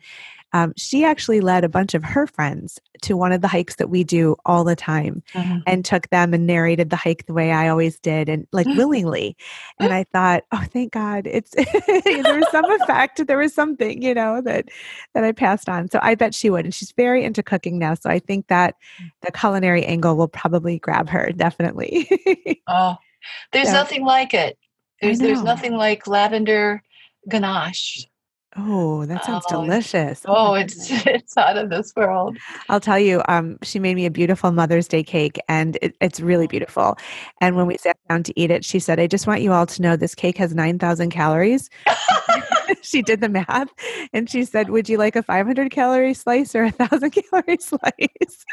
um, 0.56 0.74
she 0.78 1.04
actually 1.04 1.41
led 1.41 1.65
a 1.65 1.70
bunch 1.70 1.94
of 1.94 2.02
her 2.06 2.26
friends 2.26 2.80
to 3.02 3.18
one 3.18 3.34
of 3.34 3.41
the 3.41 3.48
hikes 3.50 3.76
that 3.76 3.89
we 3.89 4.06
do 4.06 4.38
all 4.46 4.63
the 4.63 4.76
time 4.76 5.22
mm-hmm. 5.34 5.58
and 5.68 5.84
took 5.84 6.08
them 6.12 6.34
and 6.34 6.48
narrated 6.48 6.89
the 6.89 6.96
hike 6.96 7.26
the 7.26 7.34
way 7.34 7.52
I 7.52 7.68
always 7.68 8.00
did 8.00 8.30
and 8.30 8.48
like 8.54 8.65
willingly. 8.78 9.36
And 9.82 9.91
I 9.91 10.06
thought, 10.06 10.44
oh, 10.54 10.63
thank 10.72 10.94
God, 10.94 11.28
it's 11.28 11.52
there 12.06 12.39
was 12.39 12.50
some 12.52 12.63
effect, 12.72 13.28
there 13.28 13.38
was 13.38 13.54
something, 13.54 14.02
you 14.02 14.13
know, 14.13 14.39
that 14.44 14.70
that 15.13 15.26
I 15.26 15.34
passed 15.34 15.68
on. 15.68 15.89
So 15.89 16.00
I 16.02 16.15
bet 16.15 16.34
she 16.34 16.50
would, 16.50 16.63
and 16.63 16.74
she's 16.74 16.94
very 16.94 17.26
into 17.26 17.44
cooking 17.44 17.78
now. 17.78 17.94
So 17.96 18.10
I 18.10 18.20
think 18.20 18.48
that 18.48 18.76
the 19.24 19.34
culinary 19.34 19.84
angle 19.86 20.15
will 20.15 20.30
probably 20.30 20.80
grab 20.80 21.10
her 21.10 21.34
definitely. 21.36 22.08
oh, 22.68 22.96
there's 23.52 23.74
nothing 23.74 24.06
like 24.06 24.34
it. 24.34 24.58
There's 25.02 25.20
there's 25.20 25.44
nothing 25.44 25.76
like 25.76 26.08
lavender 26.08 26.82
ganache 27.28 28.08
Oh, 28.58 29.06
that 29.06 29.26
sounds 29.26 29.46
oh, 29.52 29.62
delicious. 29.62 30.22
Oh, 30.26 30.52
oh 30.52 30.54
it's 30.54 30.89
it's 31.06 31.36
out 31.38 31.58
of 31.58 31.70
this 31.70 31.94
world. 31.96 32.38
I'll 32.70 32.80
tell 32.80 33.00
you, 33.00 33.22
um, 33.28 33.58
she 33.63 33.80
made 33.80 33.96
me 33.96 34.06
a 34.06 34.12
beautiful 34.12 34.52
Mother's 34.52 34.88
Day 34.88 35.04
cake, 35.04 35.38
and 35.50 35.78
it, 35.82 35.96
it's 36.00 36.20
really 36.20 36.48
beautiful. 36.48 36.98
And 37.41 37.56
when 37.56 37.68
we 37.68 37.78
sat 37.78 37.98
down 38.08 38.24
to 38.24 38.39
eat 38.39 38.52
it, 38.52 38.63
she 38.63 38.80
said, 38.80 39.00
"I 39.00 39.08
just 39.08 39.28
want 39.28 39.41
you 39.41 39.52
all 39.52 39.65
to 39.65 39.82
know 39.82 39.96
this 39.96 40.15
cake 40.15 40.38
has 40.38 40.56
nine 40.56 40.80
thousand 40.80 41.10
calories." 41.10 41.70
she 42.82 43.01
did 43.01 43.21
the 43.21 43.30
math, 43.30 43.69
and 44.13 44.30
she 44.30 44.45
said, 44.45 44.69
"Would 44.69 44.89
you 44.89 44.97
like 44.97 45.15
a 45.15 45.23
five 45.23 45.45
hundred 45.45 45.71
calorie 45.71 46.13
slice 46.13 46.56
or 46.56 46.65
a 46.65 46.71
thousand 46.71 47.12
calorie 47.32 47.58
slice?" 47.60 48.45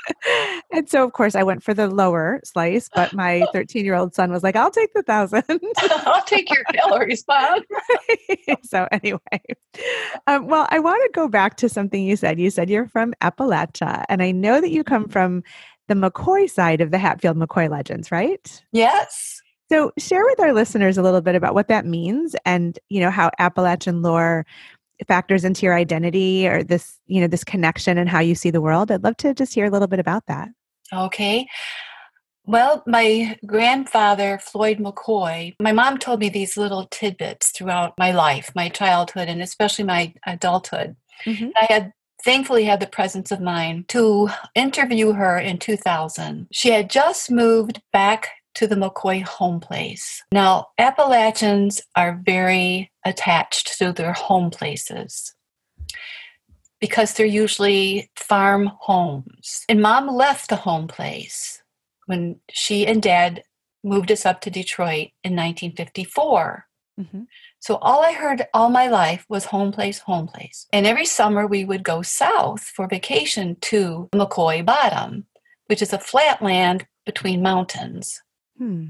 and 0.73 0.89
so, 0.89 1.05
of 1.05 1.13
course, 1.13 1.35
I 1.35 1.43
went 1.43 1.63
for 1.63 1.75
the 1.75 1.89
lower 1.89 2.41
slice, 2.45 2.89
but 2.95 3.13
my 3.15 3.45
thirteen 3.53 3.85
year 3.85 3.95
old 3.95 4.15
son 4.15 4.31
was 4.31 4.43
like, 4.43 4.57
"I'll 4.57 4.71
take 4.71 4.93
the 4.95 5.03
thousand. 5.03 5.45
I'll 5.81 6.25
take 6.25 6.53
your 6.53 6.65
calories, 6.65 7.25
mom." 7.29 7.61
so 8.63 8.89
anyway. 8.91 9.21
Um, 10.27 10.47
well, 10.47 10.67
I 10.71 10.79
want 10.79 11.03
to 11.05 11.11
go 11.13 11.29
back 11.29 11.57
to 11.59 11.69
something 11.69 12.03
you 12.03 12.17
said. 12.17 12.39
You 12.39 12.51
said 12.51 12.71
you're 12.71 12.89
from 12.89 13.15
Appalachia, 13.21 14.05
and 14.09 14.23
I 14.23 14.31
know 14.33 14.61
that 14.61 14.71
you 14.71 14.85
come 14.85 15.09
from 15.09 15.43
the 15.89 15.95
McCoy 15.95 16.49
side 16.49 16.81
of 16.81 16.91
the 16.91 16.99
Hatfield 16.99 17.37
McCoy 17.37 17.69
legends, 17.69 18.11
right? 18.11 18.63
Yes. 18.73 19.42
So, 19.73 19.91
share 19.99 20.23
with 20.27 20.39
our 20.39 20.53
listeners 20.53 20.99
a 20.99 21.03
little 21.03 21.23
bit 21.23 21.35
about 21.35 21.55
what 21.55 21.69
that 21.69 21.87
means, 21.87 22.37
and 22.45 22.79
you 22.91 23.01
know 23.01 23.11
how 23.11 23.31
Appalachian 23.39 24.03
lore 24.03 24.45
factors 25.09 25.47
into 25.47 25.65
your 25.65 25.75
identity, 25.75 26.47
or 26.47 26.63
this 26.63 26.99
you 27.07 27.23
know 27.23 27.27
this 27.27 27.43
connection 27.43 27.97
and 27.97 28.07
how 28.07 28.21
you 28.21 28.35
see 28.35 28.51
the 28.51 28.61
world. 28.61 28.91
I'd 28.91 29.03
love 29.03 29.17
to 29.19 29.33
just 29.33 29.55
hear 29.55 29.65
a 29.65 29.71
little 29.71 29.89
bit 29.89 29.99
about 29.99 30.27
that. 30.27 30.51
Okay. 30.93 31.47
Well, 32.45 32.83
my 32.87 33.39
grandfather, 33.47 34.39
Floyd 34.43 34.77
McCoy, 34.77 35.55
my 35.59 35.73
mom 35.73 35.97
told 35.97 36.21
me 36.21 36.29
these 36.29 36.59
little 36.59 36.87
tidbits 36.91 37.51
throughout 37.51 37.95
my 37.97 38.11
life, 38.11 38.53
my 38.55 38.69
childhood, 38.69 39.29
and 39.29 39.41
especially 39.41 39.87
my 39.87 40.13
adulthood. 40.27 40.97
Mm-hmm. 41.25 41.49
I 41.57 41.67
had 41.73 41.93
thankfully 42.23 42.65
had 42.65 42.81
the 42.81 42.87
presence 42.87 43.33
of 43.33 43.41
mind 43.41 43.89
to 43.89 44.29
interview 44.55 45.13
her 45.13 45.39
in 45.39 45.57
2000. 45.59 46.49
She 46.53 46.69
had 46.69 46.91
just 46.91 47.31
moved 47.31 47.81
back 47.91 48.29
to 48.55 48.67
the 48.67 48.75
McCoy 48.75 49.23
home 49.23 49.61
place. 49.61 50.23
Now, 50.33 50.69
Appalachians 50.79 51.83
are 51.97 52.21
very 52.25 52.91
attached 53.05 53.79
to 53.79 53.93
their 53.93 54.13
home 54.13 54.51
places 54.51 55.35
because 56.81 57.15
they're 57.15 57.27
usually 57.27 58.11
farm 58.17 58.71
homes. 58.81 59.65
And 59.69 59.81
mom 59.81 60.09
left 60.09 60.49
the 60.49 60.57
home 60.57 60.89
place 60.89 61.63
when 62.07 62.41
she 62.51 62.87
and 62.87 63.01
dad 63.01 63.45
moved 63.85 64.11
us 64.11 64.27
up 64.27 64.41
to 64.43 64.51
Detroit 64.51 65.11
in 65.23 65.33
1954. 65.33 66.67
Mm-hmm. 67.01 67.23
So 67.61 67.77
all 67.77 68.05
I 68.05 68.13
heard 68.13 68.47
all 68.53 68.69
my 68.69 68.89
life 68.89 69.25
was 69.29 69.45
home 69.47 69.73
place, 69.73 70.01
home 70.01 70.27
place. 70.27 70.67
And 70.73 70.87
every 70.87 71.07
summer 71.07 71.47
we 71.47 71.65
would 71.65 71.85
go 71.85 72.03
south 72.03 72.63
for 72.63 72.89
vacation 72.89 73.57
to 73.63 74.09
McCoy 74.13 74.65
Bottom, 74.65 75.27
which 75.67 75.81
is 75.81 75.93
a 75.93 75.99
flat 75.99 76.43
land 76.43 76.87
between 77.07 77.43
mountains. 77.43 78.21
Hmm. 78.59 78.87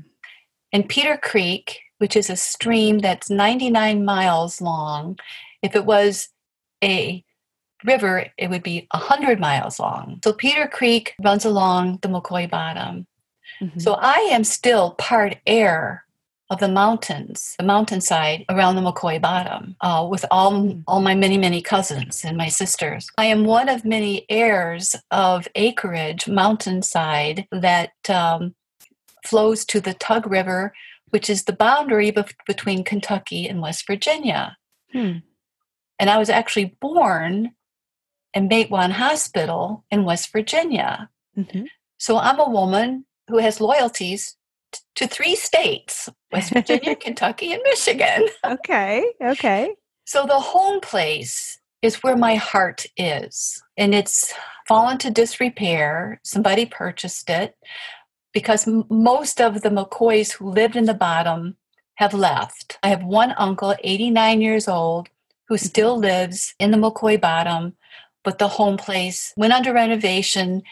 And 0.72 0.88
Peter 0.88 1.16
Creek, 1.16 1.80
which 1.98 2.16
is 2.16 2.30
a 2.30 2.36
stream 2.36 2.98
that's 2.98 3.30
99 3.30 4.04
miles 4.04 4.60
long. 4.60 5.18
If 5.62 5.76
it 5.76 5.84
was 5.84 6.28
a 6.82 7.24
river, 7.84 8.26
it 8.38 8.50
would 8.50 8.62
be 8.62 8.86
100 8.92 9.38
miles 9.38 9.78
long. 9.78 10.20
So 10.24 10.32
Peter 10.32 10.66
Creek 10.66 11.14
runs 11.22 11.44
along 11.44 11.98
the 12.02 12.08
McCoy 12.08 12.48
Bottom. 12.48 13.06
Mm-hmm. 13.60 13.80
So 13.80 13.94
I 13.94 14.16
am 14.32 14.44
still 14.44 14.92
part 14.92 15.36
heir 15.46 16.04
of 16.50 16.60
the 16.60 16.68
mountains, 16.68 17.54
the 17.58 17.64
mountainside 17.64 18.44
around 18.50 18.76
the 18.76 18.82
McCoy 18.82 19.20
Bottom, 19.20 19.74
uh, 19.80 20.06
with 20.08 20.24
all 20.30 20.52
mm-hmm. 20.52 20.80
all 20.86 21.00
my 21.00 21.14
many 21.14 21.38
many 21.38 21.62
cousins 21.62 22.24
and 22.24 22.36
my 22.36 22.48
sisters. 22.48 23.08
I 23.16 23.26
am 23.26 23.44
one 23.44 23.68
of 23.68 23.84
many 23.84 24.26
heirs 24.28 24.94
of 25.10 25.48
acreage 25.54 26.28
mountainside 26.28 27.46
that 27.52 27.92
um, 28.10 28.54
flows 29.24 29.64
to 29.66 29.80
the 29.80 29.94
Tug 29.94 30.26
River, 30.26 30.72
which 31.10 31.28
is 31.28 31.44
the 31.44 31.52
boundary 31.52 32.10
bef- 32.10 32.34
between 32.46 32.84
Kentucky 32.84 33.46
and 33.46 33.60
West 33.60 33.86
Virginia. 33.86 34.56
Hmm. 34.92 35.18
And 35.98 36.10
I 36.10 36.18
was 36.18 36.30
actually 36.30 36.76
born 36.80 37.52
in 38.34 38.48
Matewan 38.48 38.92
Hospital 38.92 39.84
in 39.90 40.04
West 40.04 40.32
Virginia. 40.32 41.10
Mm-hmm. 41.36 41.64
So 41.98 42.18
I'm 42.18 42.40
a 42.40 42.48
woman 42.48 43.04
who 43.28 43.38
has 43.38 43.60
loyalties 43.60 44.36
t- 44.72 44.80
to 44.96 45.06
three 45.06 45.36
states 45.36 46.08
West 46.32 46.52
Virginia, 46.52 46.96
Kentucky, 47.00 47.52
and 47.52 47.62
Michigan. 47.64 48.26
Okay, 48.44 49.04
okay. 49.22 49.74
So 50.04 50.26
the 50.26 50.40
home 50.40 50.80
place 50.80 51.60
is 51.82 52.02
where 52.02 52.16
my 52.16 52.36
heart 52.36 52.86
is. 52.96 53.62
And 53.76 53.94
it's 53.94 54.32
fallen 54.66 54.98
to 54.98 55.10
disrepair. 55.10 56.20
Somebody 56.24 56.66
purchased 56.66 57.28
it 57.28 57.54
because 58.32 58.66
m- 58.66 58.84
most 58.88 59.40
of 59.40 59.62
the 59.62 59.70
McCoys 59.70 60.32
who 60.32 60.50
lived 60.50 60.76
in 60.76 60.84
the 60.84 60.94
bottom 60.94 61.56
have 61.96 62.14
left. 62.14 62.78
I 62.82 62.88
have 62.88 63.04
one 63.04 63.34
uncle, 63.36 63.74
89 63.82 64.40
years 64.40 64.68
old, 64.68 65.08
who 65.48 65.58
still 65.58 65.98
lives 65.98 66.54
in 66.58 66.70
the 66.70 66.78
McCoy 66.78 67.20
bottom, 67.20 67.74
but 68.24 68.38
the 68.38 68.48
home 68.48 68.76
place 68.76 69.32
went 69.36 69.52
under 69.52 69.72
renovation 69.72 70.62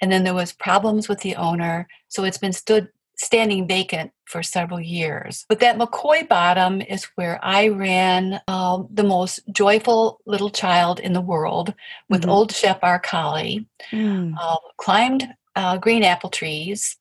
and 0.00 0.12
then 0.12 0.24
there 0.24 0.34
was 0.34 0.52
problems 0.52 1.08
with 1.08 1.20
the 1.20 1.36
owner. 1.36 1.88
So 2.08 2.24
it's 2.24 2.38
been 2.38 2.52
stood 2.52 2.88
standing 3.16 3.66
vacant 3.66 4.12
for 4.26 4.42
several 4.42 4.80
years. 4.80 5.46
But 5.48 5.60
that 5.60 5.78
McCoy 5.78 6.28
Bottom 6.28 6.82
is 6.82 7.04
where 7.14 7.40
I 7.42 7.68
ran 7.68 8.40
uh, 8.46 8.82
the 8.90 9.04
most 9.04 9.40
joyful 9.52 10.20
little 10.26 10.50
child 10.50 11.00
in 11.00 11.12
the 11.12 11.20
world 11.20 11.74
with 12.08 12.22
mm-hmm. 12.22 12.30
old 12.30 12.52
Shep 12.52 12.80
our 12.82 12.98
collie, 12.98 13.66
mm. 13.90 14.34
uh, 14.38 14.56
climbed 14.76 15.26
uh, 15.54 15.78
green 15.78 16.02
apple 16.02 16.30
trees, 16.30 16.98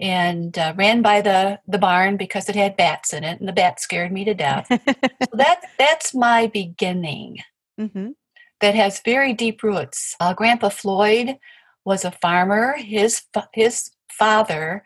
and 0.00 0.58
uh, 0.58 0.74
ran 0.76 1.02
by 1.02 1.20
the 1.20 1.60
the 1.66 1.78
barn 1.78 2.16
because 2.16 2.48
it 2.48 2.56
had 2.56 2.76
bats 2.76 3.12
in 3.12 3.24
it, 3.24 3.38
and 3.38 3.48
the 3.48 3.52
bats 3.52 3.82
scared 3.82 4.12
me 4.12 4.24
to 4.24 4.34
death. 4.34 4.66
so 4.70 5.28
that 5.34 5.60
that's 5.78 6.14
my 6.14 6.46
beginning. 6.48 7.38
Mm-hmm. 7.80 8.10
That 8.60 8.74
has 8.74 9.00
very 9.04 9.32
deep 9.34 9.62
roots. 9.62 10.16
Uh, 10.20 10.32
Grandpa 10.32 10.68
Floyd 10.68 11.38
was 11.84 12.04
a 12.04 12.12
farmer. 12.12 12.76
His 12.78 13.22
his 13.52 13.90
father, 14.10 14.84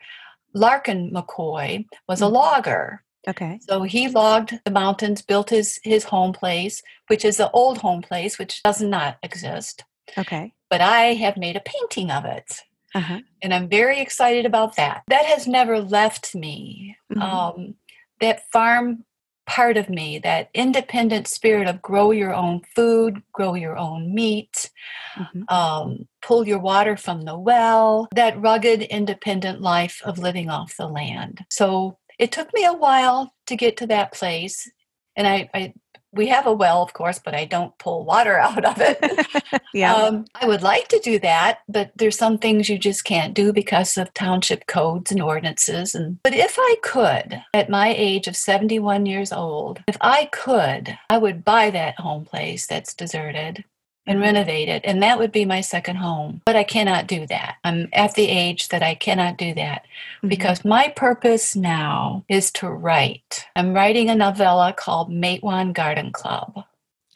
Larkin 0.53 1.11
McCoy, 1.11 1.85
was 2.07 2.21
a 2.21 2.25
mm-hmm. 2.25 2.35
logger. 2.35 3.03
Okay. 3.27 3.59
So 3.61 3.83
he 3.83 4.07
logged 4.07 4.59
the 4.63 4.71
mountains, 4.71 5.21
built 5.21 5.49
his 5.49 5.79
his 5.83 6.05
home 6.05 6.33
place, 6.33 6.81
which 7.07 7.25
is 7.25 7.37
the 7.37 7.51
old 7.51 7.79
home 7.79 8.01
place, 8.01 8.39
which 8.39 8.61
does 8.63 8.81
not 8.81 9.17
exist. 9.23 9.83
Okay. 10.17 10.53
But 10.69 10.81
I 10.81 11.13
have 11.13 11.37
made 11.37 11.55
a 11.55 11.61
painting 11.61 12.11
of 12.11 12.25
it. 12.25 12.61
Uh-huh. 12.95 13.19
And 13.41 13.53
I'm 13.53 13.69
very 13.69 13.99
excited 13.99 14.45
about 14.45 14.75
that. 14.75 15.03
That 15.07 15.25
has 15.25 15.47
never 15.47 15.79
left 15.79 16.35
me. 16.35 16.97
Mm-hmm. 17.11 17.21
Um, 17.21 17.75
that 18.19 18.49
farm 18.51 19.05
part 19.49 19.77
of 19.77 19.89
me, 19.89 20.19
that 20.19 20.49
independent 20.53 21.27
spirit 21.27 21.67
of 21.67 21.81
grow 21.81 22.11
your 22.11 22.35
own 22.35 22.61
food, 22.75 23.23
grow 23.33 23.55
your 23.55 23.75
own 23.77 24.13
meat, 24.13 24.69
mm-hmm. 25.17 25.41
um, 25.49 26.07
pull 26.21 26.47
your 26.47 26.59
water 26.59 26.95
from 26.95 27.23
the 27.23 27.37
well, 27.37 28.07
that 28.13 28.39
rugged, 28.39 28.83
independent 28.83 29.59
life 29.59 30.01
of 30.05 30.19
living 30.19 30.51
off 30.51 30.77
the 30.77 30.87
land. 30.87 31.43
So 31.49 31.97
it 32.19 32.31
took 32.31 32.53
me 32.53 32.63
a 32.63 32.73
while 32.73 33.33
to 33.47 33.55
get 33.55 33.75
to 33.77 33.87
that 33.87 34.13
place. 34.13 34.69
And 35.15 35.27
I, 35.27 35.49
I 35.55 35.73
we 36.11 36.27
have 36.27 36.47
a 36.47 36.53
well, 36.53 36.81
of 36.81 36.93
course, 36.93 37.19
but 37.19 37.35
I 37.35 37.45
don't 37.45 37.77
pull 37.77 38.05
water 38.05 38.37
out 38.39 38.65
of 38.65 38.77
it. 38.79 39.61
yeah. 39.73 39.93
Um, 39.93 40.25
I 40.35 40.47
would 40.47 40.61
like 40.61 40.87
to 40.89 40.99
do 40.99 41.19
that, 41.19 41.59
but 41.67 41.91
there's 41.95 42.17
some 42.17 42.37
things 42.37 42.69
you 42.69 42.77
just 42.77 43.03
can't 43.03 43.33
do 43.33 43.53
because 43.53 43.97
of 43.97 44.13
township 44.13 44.67
codes 44.67 45.11
and 45.11 45.21
ordinances. 45.21 45.95
And 45.95 46.21
but 46.23 46.33
if 46.33 46.55
I 46.57 46.75
could, 46.81 47.41
at 47.53 47.69
my 47.69 47.93
age 47.95 48.27
of 48.27 48.35
71 48.35 49.05
years 49.05 49.31
old, 49.31 49.83
if 49.87 49.97
I 50.01 50.25
could, 50.31 50.97
I 51.09 51.17
would 51.17 51.45
buy 51.45 51.69
that 51.71 51.99
home 51.99 52.25
place 52.25 52.67
that's 52.67 52.93
deserted 52.93 53.63
and 54.09 54.19
renovate 54.19 54.67
it. 54.67 54.81
And 54.85 55.03
that 55.03 55.19
would 55.19 55.31
be 55.31 55.45
my 55.45 55.61
second 55.61 55.97
home. 55.97 56.41
But 56.45 56.55
I 56.55 56.63
cannot 56.63 57.05
do 57.05 57.27
that. 57.27 57.57
I'm 57.63 57.87
at 57.93 58.15
the 58.15 58.27
age 58.27 58.69
that 58.69 58.81
I 58.81 58.95
cannot 58.95 59.37
do 59.37 59.53
that 59.53 59.83
mm-hmm. 59.83 60.27
because 60.27 60.65
my 60.65 60.89
purpose 60.89 61.55
now 61.55 62.25
is 62.27 62.51
to 62.53 62.69
write. 62.69 63.45
I'm 63.55 63.73
writing 63.73 64.09
a 64.09 64.15
novella 64.15 64.73
called 64.73 65.11
Matewan 65.11 65.73
Garden 65.73 66.11
Club. 66.11 66.65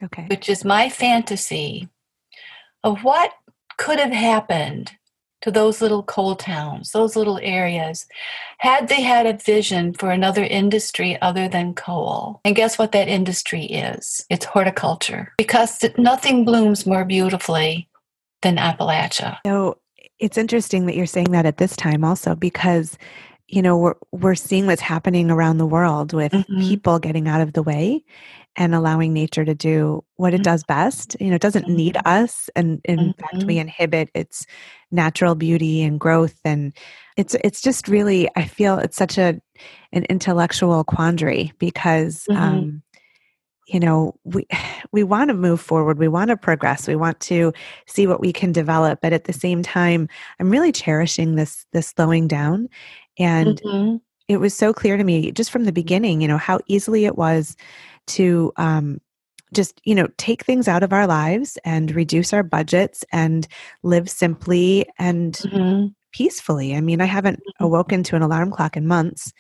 Okay. 0.03 0.27
Which 0.29 0.49
is 0.49 0.63
my 0.63 0.89
fantasy 0.89 1.89
of 2.84 3.03
what 3.03 3.32
could 3.77 3.99
have 3.99 4.12
happened 4.12 4.91
to 5.43 5.51
those 5.51 5.82
little 5.82 6.03
coal 6.03 6.36
towns, 6.36 6.91
those 6.91 7.15
little 7.15 7.38
areas, 7.41 8.06
had 8.58 8.88
they 8.88 9.01
had 9.01 9.25
a 9.25 9.34
vision 9.34 9.93
for 9.93 10.10
another 10.10 10.43
industry 10.43 11.21
other 11.21 11.47
than 11.47 11.73
coal. 11.73 12.39
And 12.45 12.56
guess 12.56 12.79
what 12.79 12.93
that 12.93 13.08
industry 13.08 13.65
is? 13.65 14.25
It's 14.29 14.45
horticulture, 14.45 15.34
because 15.38 15.84
nothing 15.97 16.45
blooms 16.45 16.86
more 16.86 17.06
beautifully 17.06 17.89
than 18.41 18.58
Appalachia. 18.58 19.38
So 19.45 19.77
it's 20.19 20.38
interesting 20.38 20.86
that 20.86 20.95
you're 20.95 21.06
saying 21.06 21.32
that 21.32 21.45
at 21.45 21.58
this 21.58 21.75
time 21.75 22.06
also 22.06 22.36
because 22.36 22.97
you 23.47 23.62
know 23.62 23.77
we're 23.77 23.95
we're 24.12 24.36
seeing 24.36 24.65
what's 24.65 24.82
happening 24.82 25.29
around 25.29 25.58
the 25.58 25.65
world 25.65 26.13
with 26.13 26.32
mm-hmm. 26.32 26.60
people 26.62 26.99
getting 26.99 27.27
out 27.27 27.41
of 27.41 27.53
the 27.53 27.63
way 27.63 28.03
and 28.55 28.75
allowing 28.75 29.13
nature 29.13 29.43
to 29.43 29.55
do 29.55 30.03
what 30.15 30.33
it 30.33 30.37
mm-hmm. 30.37 30.43
does 30.43 30.63
best. 30.63 31.15
You 31.19 31.29
know, 31.29 31.35
it 31.35 31.41
doesn't 31.41 31.67
need 31.67 31.95
mm-hmm. 31.95 32.07
us, 32.07 32.49
and 32.55 32.81
in 32.85 32.99
mm-hmm. 32.99 33.21
fact, 33.21 33.45
we 33.45 33.57
inhibit 33.57 34.09
its 34.13 34.45
natural 34.91 35.35
beauty 35.35 35.81
and 35.81 35.99
growth. 35.99 36.39
And 36.45 36.73
it's 37.17 37.35
it's 37.43 37.61
just 37.61 37.87
really, 37.87 38.29
I 38.35 38.45
feel 38.45 38.77
it's 38.77 38.97
such 38.97 39.17
a 39.17 39.39
an 39.91 40.03
intellectual 40.05 40.83
quandary 40.83 41.53
because. 41.59 42.25
Mm-hmm. 42.29 42.41
Um, 42.41 42.83
you 43.67 43.79
know 43.79 44.13
we 44.23 44.45
we 44.91 45.03
want 45.03 45.29
to 45.29 45.33
move 45.33 45.61
forward 45.61 45.97
we 45.97 46.07
want 46.07 46.29
to 46.29 46.37
progress 46.37 46.87
we 46.87 46.95
want 46.95 47.19
to 47.19 47.53
see 47.87 48.07
what 48.07 48.19
we 48.19 48.33
can 48.33 48.51
develop 48.51 48.99
but 49.01 49.13
at 49.13 49.23
the 49.23 49.33
same 49.33 49.63
time 49.63 50.07
i'm 50.39 50.49
really 50.49 50.71
cherishing 50.71 51.35
this 51.35 51.65
this 51.71 51.87
slowing 51.87 52.27
down 52.27 52.67
and 53.17 53.61
mm-hmm. 53.61 53.95
it 54.27 54.37
was 54.37 54.53
so 54.53 54.73
clear 54.73 54.97
to 54.97 55.03
me 55.03 55.31
just 55.31 55.51
from 55.51 55.63
the 55.63 55.71
beginning 55.71 56.21
you 56.21 56.27
know 56.27 56.37
how 56.37 56.59
easily 56.67 57.05
it 57.05 57.17
was 57.17 57.55
to 58.07 58.51
um, 58.57 58.99
just 59.53 59.79
you 59.83 59.95
know 59.95 60.07
take 60.17 60.43
things 60.43 60.67
out 60.67 60.83
of 60.83 60.91
our 60.91 61.07
lives 61.07 61.57
and 61.63 61.95
reduce 61.95 62.33
our 62.33 62.43
budgets 62.43 63.05
and 63.11 63.47
live 63.83 64.09
simply 64.09 64.85
and 64.97 65.33
mm-hmm. 65.35 65.87
peacefully 66.11 66.75
i 66.75 66.81
mean 66.81 66.99
i 66.99 67.05
haven't 67.05 67.39
mm-hmm. 67.39 67.63
awoken 67.63 68.03
to 68.03 68.15
an 68.15 68.21
alarm 68.21 68.51
clock 68.51 68.75
in 68.75 68.87
months 68.87 69.31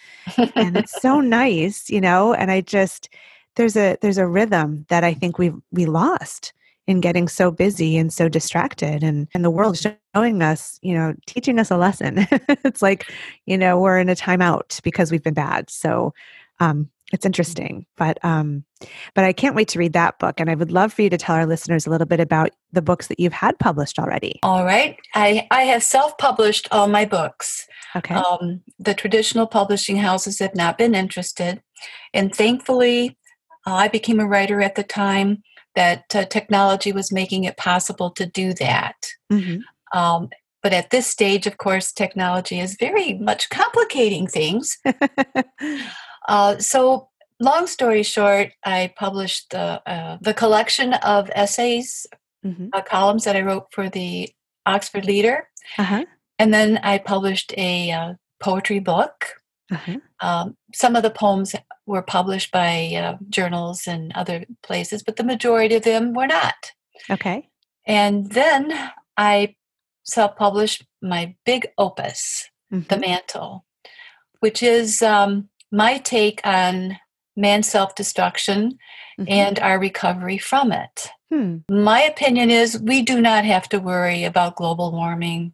and 0.55 0.77
it's 0.77 1.01
so 1.01 1.19
nice 1.41 1.89
you 1.89 1.99
know 1.99 2.33
and 2.33 2.51
i 2.51 2.61
just 2.61 3.09
there's 3.55 3.75
a 3.75 3.97
there's 4.01 4.17
a 4.17 4.27
rhythm 4.27 4.85
that 4.89 5.03
i 5.03 5.13
think 5.13 5.37
we 5.37 5.51
we 5.71 5.85
lost 5.85 6.53
in 6.85 6.99
getting 6.99 7.29
so 7.29 7.49
busy 7.49 7.97
and 7.97 8.11
so 8.11 8.27
distracted 8.27 9.03
and 9.03 9.27
and 9.33 9.43
the 9.43 9.51
world 9.51 9.77
showing 9.77 10.41
us 10.41 10.79
you 10.81 10.93
know 10.93 11.13
teaching 11.25 11.59
us 11.59 11.71
a 11.71 11.77
lesson 11.77 12.27
it's 12.63 12.81
like 12.81 13.11
you 13.45 13.57
know 13.57 13.79
we're 13.79 13.99
in 13.99 14.09
a 14.09 14.15
timeout 14.15 14.81
because 14.83 15.11
we've 15.11 15.23
been 15.23 15.33
bad 15.33 15.69
so 15.69 16.13
um 16.59 16.89
it's 17.13 17.27
interesting, 17.27 17.85
but 17.95 18.17
um, 18.25 18.65
but 19.13 19.23
I 19.23 19.33
can't 19.33 19.55
wait 19.55 19.67
to 19.69 19.79
read 19.79 19.93
that 19.93 20.17
book, 20.17 20.39
and 20.39 20.49
I 20.49 20.55
would 20.55 20.71
love 20.71 20.91
for 20.91 21.03
you 21.03 21.11
to 21.11 21.17
tell 21.17 21.35
our 21.35 21.45
listeners 21.45 21.85
a 21.85 21.91
little 21.91 22.07
bit 22.07 22.19
about 22.19 22.49
the 22.71 22.81
books 22.81 23.07
that 23.07 23.19
you've 23.19 23.33
had 23.33 23.57
published 23.59 23.99
already. 23.99 24.39
All 24.41 24.65
right, 24.65 24.97
I 25.13 25.47
I 25.51 25.61
have 25.61 25.83
self-published 25.83 26.67
all 26.71 26.87
my 26.87 27.05
books. 27.05 27.67
Okay. 27.95 28.15
Um, 28.15 28.61
the 28.79 28.95
traditional 28.95 29.45
publishing 29.45 29.97
houses 29.97 30.39
have 30.39 30.55
not 30.55 30.79
been 30.79 30.95
interested, 30.95 31.61
and 32.15 32.33
thankfully, 32.33 33.15
uh, 33.67 33.75
I 33.75 33.89
became 33.89 34.19
a 34.19 34.27
writer 34.27 34.61
at 34.61 34.73
the 34.73 34.83
time 34.83 35.43
that 35.75 36.15
uh, 36.15 36.25
technology 36.25 36.91
was 36.91 37.11
making 37.11 37.43
it 37.43 37.57
possible 37.57 38.09
to 38.11 38.25
do 38.25 38.53
that. 38.55 38.95
Mm-hmm. 39.31 39.97
Um, 39.97 40.29
but 40.63 40.73
at 40.73 40.89
this 40.89 41.05
stage, 41.05 41.45
of 41.45 41.57
course, 41.57 41.91
technology 41.91 42.59
is 42.59 42.77
very 42.79 43.13
much 43.15 43.49
complicating 43.49 44.25
things. 44.25 44.79
Uh, 46.27 46.57
so 46.57 47.09
long 47.39 47.67
story 47.67 48.03
short, 48.03 48.51
I 48.65 48.93
published 48.95 49.51
the 49.51 49.81
uh, 49.89 50.17
the 50.21 50.33
collection 50.33 50.93
of 50.95 51.29
essays, 51.35 52.07
mm-hmm. 52.45 52.67
uh, 52.73 52.81
columns 52.81 53.23
that 53.25 53.35
I 53.35 53.41
wrote 53.41 53.67
for 53.71 53.89
the 53.89 54.29
Oxford 54.65 55.05
Leader, 55.05 55.49
uh-huh. 55.77 56.05
and 56.39 56.53
then 56.53 56.79
I 56.83 56.97
published 56.97 57.53
a 57.57 57.91
uh, 57.91 58.13
poetry 58.39 58.79
book. 58.79 59.35
Uh-huh. 59.71 59.97
Um, 60.19 60.57
some 60.73 60.95
of 60.95 61.03
the 61.03 61.09
poems 61.09 61.55
were 61.85 62.01
published 62.03 62.51
by 62.51 62.93
uh, 62.95 63.17
journals 63.29 63.87
and 63.87 64.11
other 64.13 64.45
places, 64.61 65.03
but 65.03 65.15
the 65.15 65.23
majority 65.23 65.75
of 65.75 65.83
them 65.83 66.13
were 66.13 66.27
not. 66.27 66.71
Okay. 67.09 67.49
And 67.85 68.29
then 68.31 68.91
I 69.17 69.55
self 70.03 70.35
published 70.35 70.85
my 71.01 71.35
big 71.45 71.67
opus, 71.77 72.49
mm-hmm. 72.71 72.87
The 72.87 72.99
Mantle, 72.99 73.65
which 74.39 74.61
is 74.61 75.01
um, 75.01 75.49
my 75.73 75.97
take 75.97 76.39
on 76.45 76.97
man's 77.35 77.67
self 77.67 77.95
destruction 77.95 78.77
mm-hmm. 79.19 79.25
and 79.27 79.59
our 79.59 79.79
recovery 79.79 80.37
from 80.37 80.71
it. 80.71 81.09
Hmm. 81.31 81.57
My 81.67 82.03
opinion 82.03 82.51
is 82.51 82.79
we 82.79 83.01
do 83.01 83.19
not 83.19 83.43
have 83.43 83.67
to 83.69 83.79
worry 83.79 84.23
about 84.23 84.55
global 84.55 84.91
warming. 84.91 85.53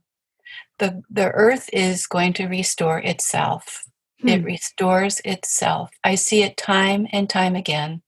The, 0.78 1.02
the 1.10 1.30
earth 1.32 1.70
is 1.72 2.06
going 2.06 2.34
to 2.34 2.48
restore 2.48 3.00
itself. 3.00 3.86
Hmm. 4.22 4.28
It 4.28 4.44
restores 4.44 5.22
itself. 5.24 5.92
I 6.04 6.16
see 6.16 6.44
it 6.44 6.58
time 6.58 7.08
and 7.14 7.30
time 7.30 7.56
again. 7.56 8.02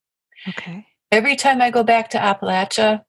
Okay. 0.50 0.86
Every 1.12 1.38
time 1.38 1.62
I 1.62 1.72
go 1.72 1.84
back 1.84 2.10
to 2.12 2.18
Appalachia, 2.18 3.04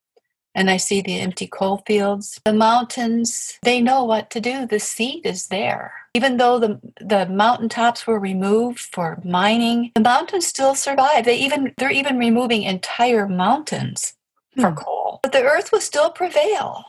and 0.55 0.69
I 0.69 0.77
see 0.77 1.01
the 1.01 1.19
empty 1.19 1.47
coal 1.47 1.83
fields. 1.87 2.39
The 2.45 2.53
mountains, 2.53 3.59
they 3.63 3.81
know 3.81 4.05
what 4.05 4.31
to 4.33 4.41
do. 4.41 4.67
The 4.67 4.81
seed 4.81 5.25
is 5.25 5.47
there. 5.47 5.95
Even 6.15 6.37
though 6.37 6.59
the, 6.59 6.81
the 7.01 7.27
mountaintops 7.27 8.07
were 8.07 8.21
removed 8.21 8.81
for 8.81 9.21
mining, 9.25 9.93
the 9.95 10.01
mountains 10.01 10.47
still 10.47 10.75
survive. 10.75 11.25
They 11.25 11.39
even 11.39 11.73
they're 11.79 11.91
even 11.91 12.19
removing 12.19 12.63
entire 12.63 13.27
mountains 13.27 14.15
for 14.59 14.71
hmm. 14.71 14.77
coal. 14.77 15.21
But 15.23 15.33
the 15.33 15.43
earth 15.43 15.73
will 15.73 15.81
still 15.81 16.11
prevail 16.11 16.85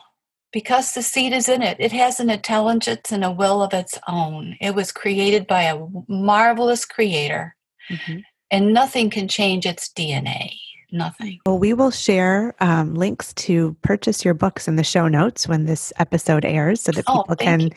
because 0.52 0.92
the 0.92 1.02
seed 1.02 1.32
is 1.32 1.48
in 1.48 1.62
it. 1.62 1.78
It 1.80 1.92
has 1.92 2.20
an 2.20 2.30
intelligence 2.30 3.10
and 3.10 3.24
a 3.24 3.30
will 3.30 3.62
of 3.62 3.72
its 3.72 3.98
own. 4.06 4.56
It 4.60 4.74
was 4.74 4.92
created 4.92 5.46
by 5.46 5.62
a 5.62 5.86
marvelous 6.06 6.84
creator. 6.84 7.56
Mm-hmm. 7.90 8.18
And 8.50 8.72
nothing 8.72 9.10
can 9.10 9.26
change 9.26 9.66
its 9.66 9.88
DNA 9.88 10.52
nothing. 10.94 11.40
Well, 11.44 11.58
we 11.58 11.74
will 11.74 11.90
share 11.90 12.54
um, 12.60 12.94
links 12.94 13.34
to 13.34 13.76
purchase 13.82 14.24
your 14.24 14.32
books 14.32 14.66
in 14.66 14.76
the 14.76 14.84
show 14.84 15.08
notes 15.08 15.46
when 15.46 15.66
this 15.66 15.92
episode 15.98 16.44
airs 16.44 16.80
so 16.80 16.92
that 16.92 17.04
oh, 17.06 17.22
people 17.22 17.36
oh, 17.40 17.44
can 17.44 17.60
you. 17.60 17.70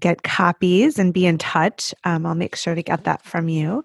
Get 0.00 0.22
copies 0.22 0.98
and 0.98 1.12
be 1.14 1.26
in 1.26 1.38
touch. 1.38 1.94
Um, 2.04 2.26
I'll 2.26 2.34
make 2.34 2.56
sure 2.56 2.74
to 2.74 2.82
get 2.82 3.04
that 3.04 3.24
from 3.24 3.48
you. 3.48 3.84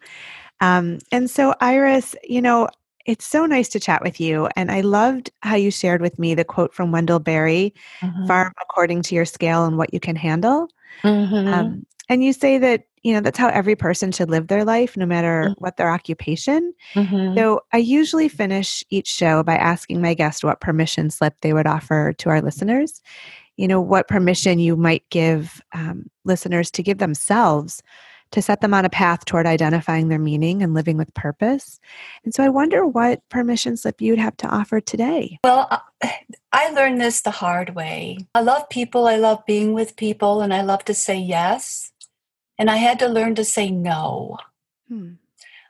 Um, 0.61 0.99
and 1.11 1.29
so, 1.29 1.55
Iris, 1.59 2.15
you 2.23 2.41
know, 2.41 2.67
it's 3.05 3.25
so 3.25 3.45
nice 3.45 3.67
to 3.69 3.79
chat 3.79 4.01
with 4.01 4.19
you. 4.21 4.47
And 4.55 4.71
I 4.71 4.81
loved 4.81 5.29
how 5.41 5.55
you 5.55 5.71
shared 5.71 6.01
with 6.01 6.17
me 6.17 6.35
the 6.35 6.45
quote 6.45 6.73
from 6.73 6.91
Wendell 6.91 7.19
Berry 7.19 7.73
mm-hmm. 8.01 8.27
farm 8.27 8.53
according 8.61 9.01
to 9.03 9.15
your 9.15 9.25
scale 9.25 9.65
and 9.65 9.77
what 9.77 9.93
you 9.93 9.99
can 9.99 10.15
handle. 10.15 10.69
Mm-hmm. 11.03 11.53
Um, 11.53 11.85
and 12.09 12.23
you 12.23 12.33
say 12.33 12.57
that 12.57 12.83
you 13.03 13.13
know 13.13 13.19
that's 13.19 13.37
how 13.37 13.49
every 13.49 13.75
person 13.75 14.11
should 14.11 14.29
live 14.29 14.47
their 14.47 14.63
life 14.63 14.95
no 14.95 15.05
matter 15.05 15.45
mm-hmm. 15.49 15.63
what 15.63 15.77
their 15.77 15.89
occupation 15.89 16.73
mm-hmm. 16.93 17.37
so 17.37 17.59
i 17.73 17.77
usually 17.77 18.27
finish 18.27 18.83
each 18.89 19.07
show 19.07 19.43
by 19.43 19.55
asking 19.55 20.01
my 20.01 20.13
guest 20.13 20.43
what 20.43 20.61
permission 20.61 21.09
slip 21.09 21.35
they 21.41 21.53
would 21.53 21.67
offer 21.67 22.13
to 22.17 22.29
our 22.29 22.41
listeners 22.41 23.01
you 23.57 23.67
know 23.67 23.81
what 23.81 24.07
permission 24.07 24.59
you 24.59 24.75
might 24.75 25.07
give 25.09 25.61
um, 25.73 26.09
listeners 26.25 26.71
to 26.71 26.83
give 26.83 26.97
themselves 26.97 27.81
to 28.31 28.41
set 28.41 28.61
them 28.61 28.73
on 28.73 28.83
a 28.83 28.89
path 28.89 29.25
toward 29.25 29.45
identifying 29.45 30.07
their 30.07 30.17
meaning 30.17 30.63
and 30.63 30.73
living 30.73 30.97
with 30.97 31.13
purpose. 31.13 31.79
And 32.25 32.33
so 32.33 32.43
i 32.43 32.49
wonder 32.49 32.85
what 32.85 33.21
permission 33.29 33.77
slip 33.77 34.01
you'd 34.01 34.19
have 34.19 34.35
to 34.37 34.47
offer 34.47 34.81
today. 34.81 35.39
Well 35.43 35.69
i 36.51 36.69
learned 36.71 36.99
this 36.99 37.21
the 37.21 37.31
hard 37.31 37.75
way. 37.75 38.17
I 38.35 38.41
love 38.41 38.69
people 38.69 39.07
i 39.07 39.15
love 39.15 39.45
being 39.45 39.73
with 39.73 39.95
people 39.95 40.41
and 40.41 40.53
i 40.53 40.61
love 40.61 40.83
to 40.85 40.93
say 40.93 41.17
yes. 41.17 41.91
And 42.57 42.69
I 42.69 42.77
had 42.77 42.99
to 42.99 43.07
learn 43.07 43.35
to 43.35 43.43
say 43.43 43.69
no. 43.71 44.37
Hmm. 44.87 45.13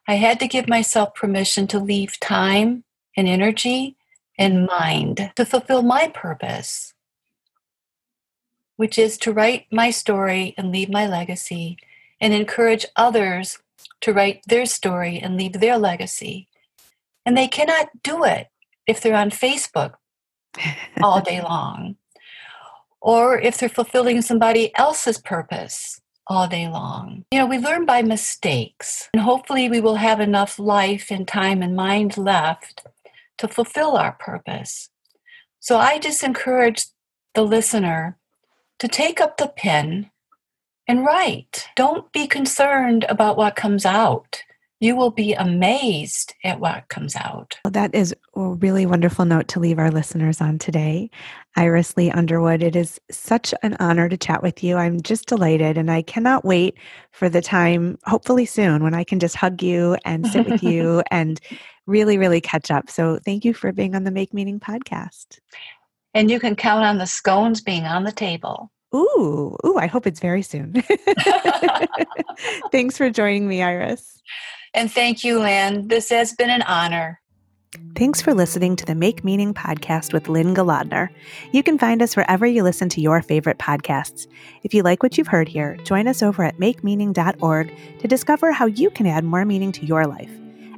I 0.08 0.15
had 0.15 0.39
to 0.41 0.48
give 0.48 0.67
myself 0.67 1.15
permission 1.15 1.65
to 1.67 1.80
leave 1.80 2.19
time 2.19 2.84
and 3.15 3.28
energy 3.28 3.96
and 4.38 4.65
mind 4.65 5.32
to 5.36 5.46
fulfill 5.46 5.82
my 5.82 6.08
purpose, 6.13 6.92
which 8.76 8.98
is 8.98 9.18
to 9.20 9.34
write 9.34 9.66
my 9.72 9.90
story 9.92 10.54
and 10.58 10.72
leave 10.72 10.90
my 10.90 11.08
legacy 11.08 11.78
and 12.20 12.34
encourage 12.34 12.86
others 12.96 13.60
to 14.02 14.14
write 14.14 14.42
their 14.48 14.66
story 14.66 15.20
and 15.20 15.38
leave 15.38 15.54
their 15.54 15.78
legacy. 15.78 16.48
And 17.26 17.38
they 17.38 17.48
cannot 17.48 17.90
do 18.04 18.24
it 18.24 18.48
if 18.88 19.02
they're 19.02 19.16
on 19.16 19.30
Facebook 19.30 19.94
all 21.02 21.22
day 21.22 21.42
long 21.42 21.96
or 23.02 23.40
if 23.40 23.58
they're 23.58 23.70
fulfilling 23.70 24.22
somebody 24.22 24.74
else's 24.76 25.18
purpose 25.18 26.02
all 26.28 26.48
day 26.48 26.70
long. 26.70 27.26
You 27.32 27.40
know, 27.40 27.46
we 27.46 27.58
learn 27.58 27.86
by 27.86 28.02
mistakes, 28.02 29.10
and 29.14 29.22
hopefully, 29.22 29.70
we 29.70 29.82
will 29.82 29.96
have 29.96 30.22
enough 30.22 30.58
life 30.58 31.12
and 31.12 31.28
time 31.28 31.62
and 31.62 31.76
mind 31.76 32.18
left 32.18 32.86
to 33.40 33.48
fulfill 33.48 33.98
our 33.98 34.14
purpose. 34.14 34.90
So, 35.60 35.78
I 35.78 36.00
just 36.00 36.24
encourage 36.24 36.86
the 37.36 37.44
listener 37.44 38.18
to 38.84 38.88
take 38.89 39.22
up 39.22 39.38
the 39.38 39.48
pen 39.48 40.12
and 40.89 41.06
write. 41.06 41.69
Don't 41.78 42.12
be 42.12 42.28
concerned 42.28 43.06
about 43.08 43.38
what 43.38 43.56
comes 43.56 43.86
out 43.86 44.43
you 44.84 44.98
will 44.98 45.12
be 45.12 45.32
amazed 45.32 46.34
at 46.43 46.60
what 46.60 46.89
comes 46.89 47.15
out. 47.15 47.58
Well, 47.63 47.72
that 47.72 47.96
is 47.96 48.13
a 48.36 48.41
really 48.41 48.86
wonderful 48.86 49.24
note 49.24 49.48
to 49.50 49.62
leave 49.62 49.80
our 49.80 49.89
listeners 49.89 50.41
on 50.41 50.60
today. 50.60 51.10
Iris 51.56 51.96
Lee 51.96 52.12
Underwood, 52.12 52.62
it 52.62 52.76
is 52.76 53.00
such 53.10 53.54
an 53.63 53.78
honor 53.80 54.10
to 54.10 54.17
chat 54.17 54.43
with 54.43 54.62
you. 54.62 54.76
I'm 54.76 55.02
just 55.02 55.28
delighted, 55.28 55.78
and 55.78 55.89
I 55.89 56.02
cannot 56.02 56.43
wait 56.43 56.76
for 57.12 57.30
the 57.30 57.41
time, 57.41 57.98
hopefully 58.04 58.46
soon, 58.46 58.84
when 58.84 58.93
I 58.93 59.06
can 59.06 59.22
just 59.22 59.38
hug 59.38 59.63
you 59.63 59.96
and 60.04 60.28
sit 60.28 60.50
with 60.50 60.62
you 60.62 61.02
and 61.12 61.39
really, 61.86 62.17
really 62.17 62.41
catch 62.41 62.69
up. 62.69 62.89
So, 62.89 63.19
thank 63.24 63.46
you 63.46 63.54
for 63.54 63.72
being 63.72 63.96
on 63.96 64.04
the 64.04 64.12
Make 64.12 64.34
Meaning 64.34 64.60
podcast. 64.60 65.39
And 66.13 66.30
you 66.30 66.39
can 66.39 66.56
count 66.56 66.86
on 66.86 66.97
the 66.97 67.08
scones 67.08 67.62
being 67.62 67.86
on 67.86 68.04
the 68.04 68.12
table. 68.12 68.71
Ooh, 68.93 69.58
ooh, 69.65 69.78
I 69.78 69.88
hope 69.88 70.06
it's 70.06 70.19
very 70.19 70.43
soon. 70.43 70.73
Thanks 72.71 72.97
for 72.97 73.10
joining 73.10 73.47
me, 73.47 73.63
Iris. 73.63 74.21
And 74.76 74.91
thank 74.91 75.23
you, 75.23 75.39
Lynne. 75.39 75.88
This 75.88 76.10
has 76.10 76.34
been 76.34 76.49
an 76.49 76.62
honor. 76.63 77.19
Thanks 77.95 78.21
for 78.21 78.34
listening 78.34 78.76
to 78.76 78.86
the 78.86 78.93
Make 78.93 79.23
Meaning 79.23 79.54
podcast 79.54 80.13
with 80.13 80.30
Lynne 80.30 80.56
Golodner. 80.56 81.10
You 81.52 81.63
can 81.63 81.80
find 81.80 82.02
us 82.04 82.15
wherever 82.15 82.45
you 82.45 82.62
listen 82.62 82.89
to 82.89 83.02
your 83.02 83.21
favorite 83.21 83.58
podcasts. 83.58 84.28
If 84.63 84.73
you 84.73 84.84
like 84.84 85.02
what 85.02 85.17
you've 85.17 85.28
heard 85.28 85.47
here, 85.47 85.78
join 85.84 86.08
us 86.08 86.21
over 86.21 86.43
at 86.43 86.58
makemeaning.org 86.58 87.73
to 87.99 88.08
discover 88.08 88.52
how 88.52 88.67
you 88.67 88.91
can 88.91 89.08
add 89.08 89.23
more 89.23 89.45
meaning 89.45 89.71
to 89.73 89.86
your 89.86 90.06
life. 90.06 90.32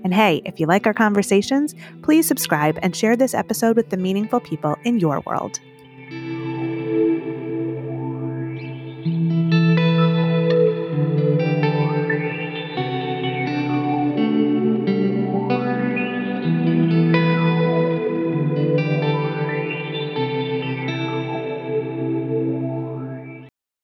And 0.06 0.13
hey, 0.13 0.44
if 0.46 0.60
you 0.60 0.68
like 0.68 0.86
our 0.86 0.94
conversations, 0.94 1.74
please 2.04 2.28
subscribe 2.28 2.78
and 2.84 2.96
share 2.96 3.15
this 3.15 3.34
episode 3.34 3.76
with 3.76 3.89
the 3.89 3.98
meaningful 3.98 4.39
people 4.39 4.78
in 4.84 5.00
your 5.00 5.22
world. 5.22 5.60